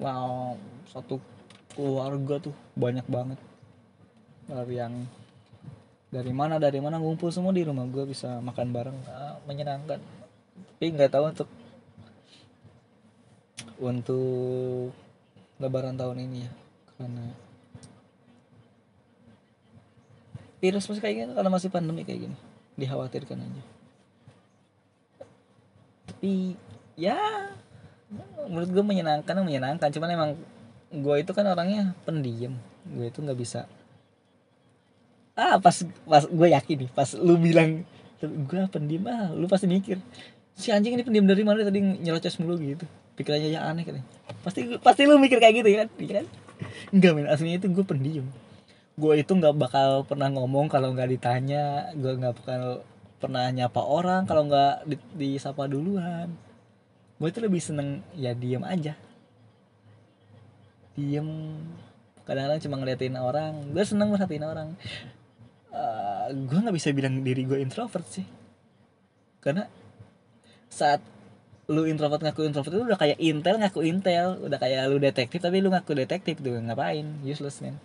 Wow 0.00 0.56
satu 0.88 1.20
keluarga 1.76 2.40
tuh 2.40 2.56
banyak 2.72 3.04
banget. 3.04 3.36
Dari 4.48 4.74
yang 4.80 5.04
dari 6.08 6.32
mana 6.32 6.56
dari 6.56 6.80
mana 6.80 6.96
ngumpul 6.96 7.28
semua 7.28 7.52
di 7.52 7.60
rumah 7.60 7.84
gue 7.84 8.08
bisa 8.08 8.40
makan 8.40 8.72
bareng. 8.72 8.98
Ah, 9.04 9.36
menyenangkan. 9.44 10.00
Tapi 10.00 10.84
nggak 10.96 11.12
tahu 11.12 11.24
untuk 11.28 11.48
untuk 13.76 14.96
lebaran 15.60 16.00
tahun 16.00 16.24
ini 16.24 16.48
ya 16.48 16.52
karena 16.96 17.24
virus 20.64 20.88
masih 20.88 21.02
kayak 21.04 21.16
gini 21.20 21.32
karena 21.36 21.50
masih 21.52 21.68
pandemi 21.68 22.00
kayak 22.08 22.28
gini 22.28 22.36
dikhawatirkan 22.76 23.40
aja. 23.40 23.62
Tapi 26.06 26.54
ya 26.96 27.18
menurut 28.46 28.70
gue 28.70 28.84
menyenangkan 28.84 29.34
menyenangkan. 29.42 29.88
Cuman 29.90 30.08
emang 30.12 30.30
gue 30.92 31.16
itu 31.20 31.32
kan 31.32 31.44
orangnya 31.48 31.96
pendiam. 32.04 32.54
Gue 32.86 33.10
itu 33.10 33.18
nggak 33.20 33.38
bisa. 33.40 33.66
Ah 35.36 35.60
pas 35.60 35.74
pas 36.08 36.24
gue 36.24 36.48
yakin 36.48 36.76
nih 36.86 36.90
pas 36.96 37.12
lu 37.12 37.36
bilang 37.36 37.84
gue 38.24 38.62
pendiam 38.72 39.04
ah 39.12 39.28
lu 39.36 39.44
pasti 39.44 39.68
mikir 39.68 40.00
si 40.56 40.72
anjing 40.72 40.96
ini 40.96 41.04
pendiam 41.04 41.28
dari 41.28 41.44
mana? 41.44 41.60
Tadi 41.60 42.00
nyerocos 42.00 42.40
mulu 42.40 42.56
gitu. 42.60 42.86
Pikirannya 43.16 43.48
ya 43.48 43.64
aneh 43.68 43.84
kan 43.84 44.00
pasti 44.44 44.76
pasti 44.80 45.08
lu 45.08 45.16
mikir 45.16 45.40
kayak 45.40 45.64
gitu 45.64 45.68
ya 45.68 45.78
kan? 45.84 45.88
Iya 46.00 46.12
kan? 46.22 46.26
Enggak 46.92 47.12
men. 47.16 47.26
Aslinya 47.28 47.60
itu 47.60 47.68
gue 47.68 47.84
pendiam 47.84 48.28
gue 48.96 49.14
itu 49.20 49.28
nggak 49.28 49.56
bakal 49.60 50.08
pernah 50.08 50.32
ngomong 50.32 50.72
kalau 50.72 50.96
nggak 50.96 51.10
ditanya. 51.12 51.92
Gue 51.92 52.16
nggak 52.16 52.34
bakal 52.42 52.62
pernah 53.20 53.48
nyapa 53.52 53.80
orang 53.84 54.24
kalau 54.24 54.48
nggak 54.48 54.88
di, 54.88 54.96
disapa 55.16 55.68
duluan. 55.68 56.32
Gue 57.20 57.28
itu 57.28 57.40
lebih 57.44 57.60
seneng 57.60 58.00
ya 58.16 58.32
diem 58.32 58.64
aja. 58.64 58.96
Diem. 60.96 61.28
Kadang-kadang 62.24 62.60
cuma 62.64 62.76
ngeliatin 62.80 63.16
orang. 63.20 63.52
Gue 63.76 63.84
seneng 63.84 64.16
merhatiin 64.16 64.46
orang. 64.48 64.68
Uh, 65.76 66.32
eh, 66.32 66.48
gue 66.48 66.56
nggak 66.56 66.76
bisa 66.76 66.88
bilang 66.96 67.20
diri 67.20 67.44
gue 67.44 67.60
introvert 67.60 68.08
sih. 68.08 68.24
Karena 69.44 69.68
saat 70.72 71.04
lu 71.68 71.84
introvert 71.84 72.22
ngaku 72.24 72.48
introvert 72.48 72.72
itu 72.72 72.84
udah 72.88 72.96
kayak 72.96 73.20
intel 73.20 73.60
ngaku 73.60 73.84
intel. 73.84 74.40
Udah 74.40 74.56
kayak 74.56 74.88
lu 74.88 74.96
detektif 74.96 75.44
tapi 75.44 75.60
lu 75.60 75.68
ngaku 75.68 75.92
detektif 75.92 76.40
tuh 76.40 76.56
ngapain? 76.64 77.20
Useless 77.20 77.60
man 77.60 77.76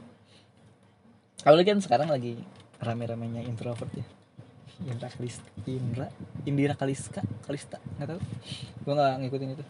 kalau 1.41 1.58
kan 1.65 1.82
sekarang 1.82 2.10
lagi 2.10 2.38
rame-ramenya 2.82 3.41
introvert 3.45 3.89
ya. 3.93 4.06
Indra 4.82 5.13
Kalista 5.13 5.45
Indra? 5.69 6.08
Indira 6.45 6.73
Kaliska? 6.73 7.21
Kalista? 7.45 7.77
Nggak 7.97 8.17
tahu. 8.17 8.21
Gue 8.86 8.93
nggak 8.97 9.13
ngikutin 9.21 9.54
itu. 9.54 9.65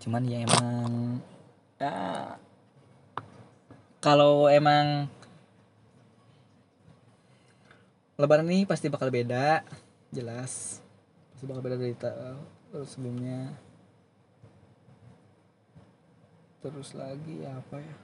Cuman 0.00 0.24
ya 0.24 0.38
emang 0.40 0.64
ya 1.76 1.92
kalau 4.00 4.48
emang 4.48 5.08
Lebaran 8.20 8.44
ini 8.52 8.68
pasti 8.68 8.92
bakal 8.92 9.08
beda 9.08 9.64
jelas. 10.12 10.84
Pasti 11.32 11.44
bakal 11.48 11.64
beda 11.64 11.76
dari 11.80 11.96
tahun 11.96 12.84
sebelumnya. 12.84 13.56
Terus 16.60 16.92
lagi 16.92 17.40
apa 17.48 17.80
ya 17.80 17.96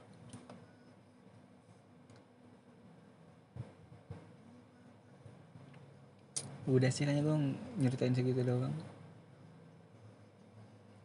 udah 6.67 6.91
sih 6.91 7.07
hanya 7.07 7.23
gue 7.23 7.55
nyeritain 7.79 8.11
segitu 8.11 8.43
doang. 8.43 8.75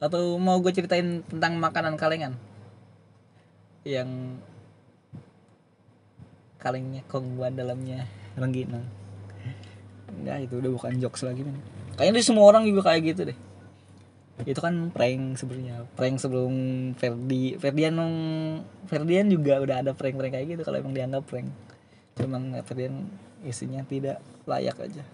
Atau 0.03 0.37
mau 0.43 0.59
gue 0.59 0.75
ceritain 0.75 1.23
tentang 1.23 1.55
makanan 1.63 1.95
kalengan? 1.95 2.35
Yang 3.87 4.43
kalengnya 6.59 7.07
kongguan 7.07 7.55
dalamnya 7.55 8.11
rengginang. 8.35 8.87
Enggak 10.11 10.51
itu 10.51 10.55
udah 10.59 10.71
bukan 10.75 10.99
jokes 10.99 11.23
lagi 11.23 11.47
nih 11.47 11.83
kayaknya 11.97 12.19
di 12.19 12.25
semua 12.25 12.45
orang 12.49 12.65
juga 12.65 12.91
kayak 12.91 13.15
gitu 13.15 13.21
deh. 13.31 13.39
Itu 14.49 14.59
kan 14.59 14.91
prank 14.91 15.39
sebenarnya. 15.39 15.87
Prank 15.95 16.19
sebelum 16.19 16.55
Ferdi 16.97 17.55
Ferdian 17.61 17.95
Ferdian 18.89 19.29
juga 19.31 19.61
udah 19.63 19.87
ada 19.87 19.93
prank-prank 19.95 20.35
kayak 20.35 20.47
gitu 20.57 20.63
kalau 20.67 20.83
emang 20.83 20.97
dianggap 20.97 21.23
prank. 21.29 21.47
Cuma 22.19 22.41
Ferdian 22.65 23.07
isinya 23.47 23.87
tidak 23.87 24.19
layak 24.47 24.79
aja 24.83 25.05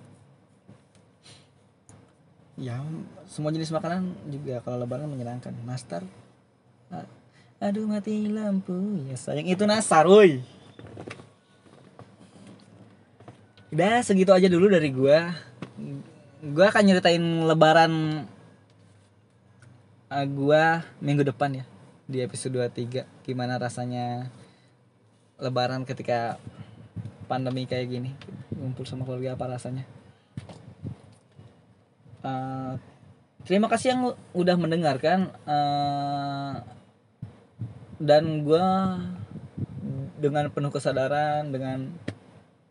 ya 2.58 2.82
semua 3.30 3.54
jenis 3.54 3.70
makanan 3.70 4.10
juga 4.26 4.58
kalau 4.66 4.82
lebaran 4.82 5.06
menyenangkan. 5.06 5.54
Nastar. 5.62 6.02
Aduh 7.62 7.86
mati 7.86 8.26
lampu. 8.26 8.74
Ya 9.06 9.14
sayang 9.14 9.46
itu 9.46 9.62
nasar 9.64 10.06
woi. 10.10 10.42
Udah 13.70 14.02
segitu 14.02 14.34
aja 14.34 14.50
dulu 14.50 14.66
dari 14.66 14.90
gua. 14.90 15.34
Gua 16.42 16.66
akan 16.70 16.82
nyeritain 16.86 17.24
lebaran 17.46 17.92
uh, 20.10 20.26
gua 20.26 20.82
minggu 21.02 21.26
depan 21.26 21.62
ya 21.62 21.64
di 22.08 22.24
episode 22.24 22.56
23 22.56 23.04
gimana 23.26 23.60
rasanya 23.60 24.32
lebaran 25.36 25.86
ketika 25.86 26.38
pandemi 27.26 27.66
kayak 27.66 27.86
gini? 27.90 28.10
Ngumpul 28.54 28.86
sama 28.86 29.06
keluarga 29.06 29.34
apa 29.34 29.58
rasanya 29.58 29.97
uh, 32.24 32.78
terima 33.44 33.66
kasih 33.70 33.94
yang 33.94 34.02
udah 34.34 34.56
mendengarkan. 34.58 35.30
Uh, 35.44 36.62
dan 37.98 38.46
gue 38.46 38.66
dengan 40.18 40.46
penuh 40.54 40.70
kesadaran 40.70 41.50
dengan 41.50 41.90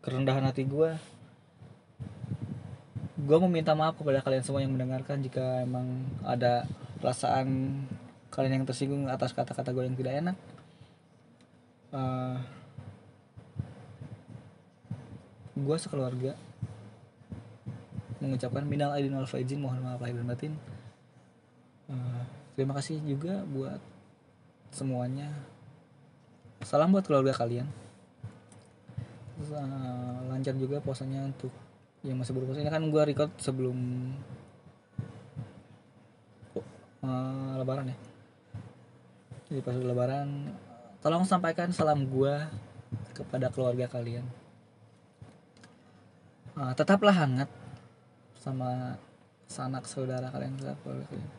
kerendahan 0.00 0.48
hati 0.48 0.64
gue 0.64 0.96
gue 3.18 3.38
meminta 3.44 3.76
maaf 3.76 4.00
kepada 4.00 4.24
kalian 4.24 4.40
semua 4.40 4.64
yang 4.64 4.72
mendengarkan 4.72 5.20
jika 5.20 5.60
emang 5.60 6.08
ada 6.24 6.64
perasaan 6.96 7.76
kalian 8.32 8.62
yang 8.62 8.66
tersinggung 8.68 9.04
atas 9.12 9.36
kata-kata 9.36 9.74
gue 9.74 9.84
yang 9.84 9.96
tidak 9.98 10.14
enak. 10.22 10.36
Uh, 11.92 12.40
gue 15.58 15.76
sekeluarga 15.76 16.32
mengucapkan 18.18 18.66
minal 18.66 18.94
aidin 18.94 19.14
wal 19.14 19.26
faizin 19.26 19.62
mohon 19.62 19.78
maaf 19.82 20.02
lahir 20.02 20.18
dan 20.18 20.26
batin. 20.26 20.52
Uh, 21.88 22.22
terima 22.58 22.74
kasih 22.76 22.98
juga 23.06 23.42
buat 23.48 23.80
semuanya. 24.74 25.30
Salam 26.66 26.90
buat 26.90 27.06
keluarga 27.06 27.32
kalian. 27.32 27.66
Uh, 29.38 30.18
lancar 30.34 30.58
juga 30.58 30.82
puasanya 30.82 31.30
untuk 31.30 31.54
yang 32.02 32.18
masih 32.18 32.34
berpuasa. 32.34 32.62
Ini 32.62 32.70
kan 32.70 32.82
gue 32.90 33.02
record 33.06 33.30
sebelum 33.38 33.78
uh, 37.06 37.52
lebaran 37.58 37.94
ya. 37.94 37.98
Jadi 39.48 39.60
pas 39.62 39.78
lebaran 39.78 40.52
tolong 40.98 41.22
sampaikan 41.22 41.70
salam 41.70 42.04
gue 42.10 42.34
kepada 43.14 43.48
keluarga 43.54 43.86
kalian. 43.86 44.26
Uh, 46.58 46.74
tetaplah 46.74 47.14
hangat 47.14 47.46
sama 48.48 48.96
sanak 49.44 49.84
saudara 49.84 50.32
kalian 50.32 50.56
keluarga 50.56 51.04
kalian 51.12 51.30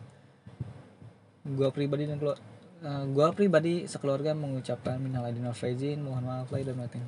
gue 1.50 1.70
pribadi 1.74 2.06
dan 2.06 2.22
keluar 2.22 2.38
uh, 2.86 3.34
pribadi 3.34 3.90
sekeluarga 3.90 4.38
mengucapkan 4.38 5.02
minal 5.02 5.26
aidin 5.26 5.50
wal 5.50 5.58
faizin 5.58 6.06
mohon 6.06 6.22
maaf 6.22 6.52
lahir 6.54 6.70
dan 6.70 6.78
batin. 6.78 7.04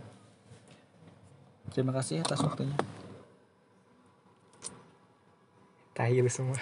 Terima 1.71 1.93
kasih 1.93 2.25
atas 2.25 2.41
waktunya. 2.41 2.73
Tahi 5.93 6.23
lu 6.23 6.31
semua 6.31 6.57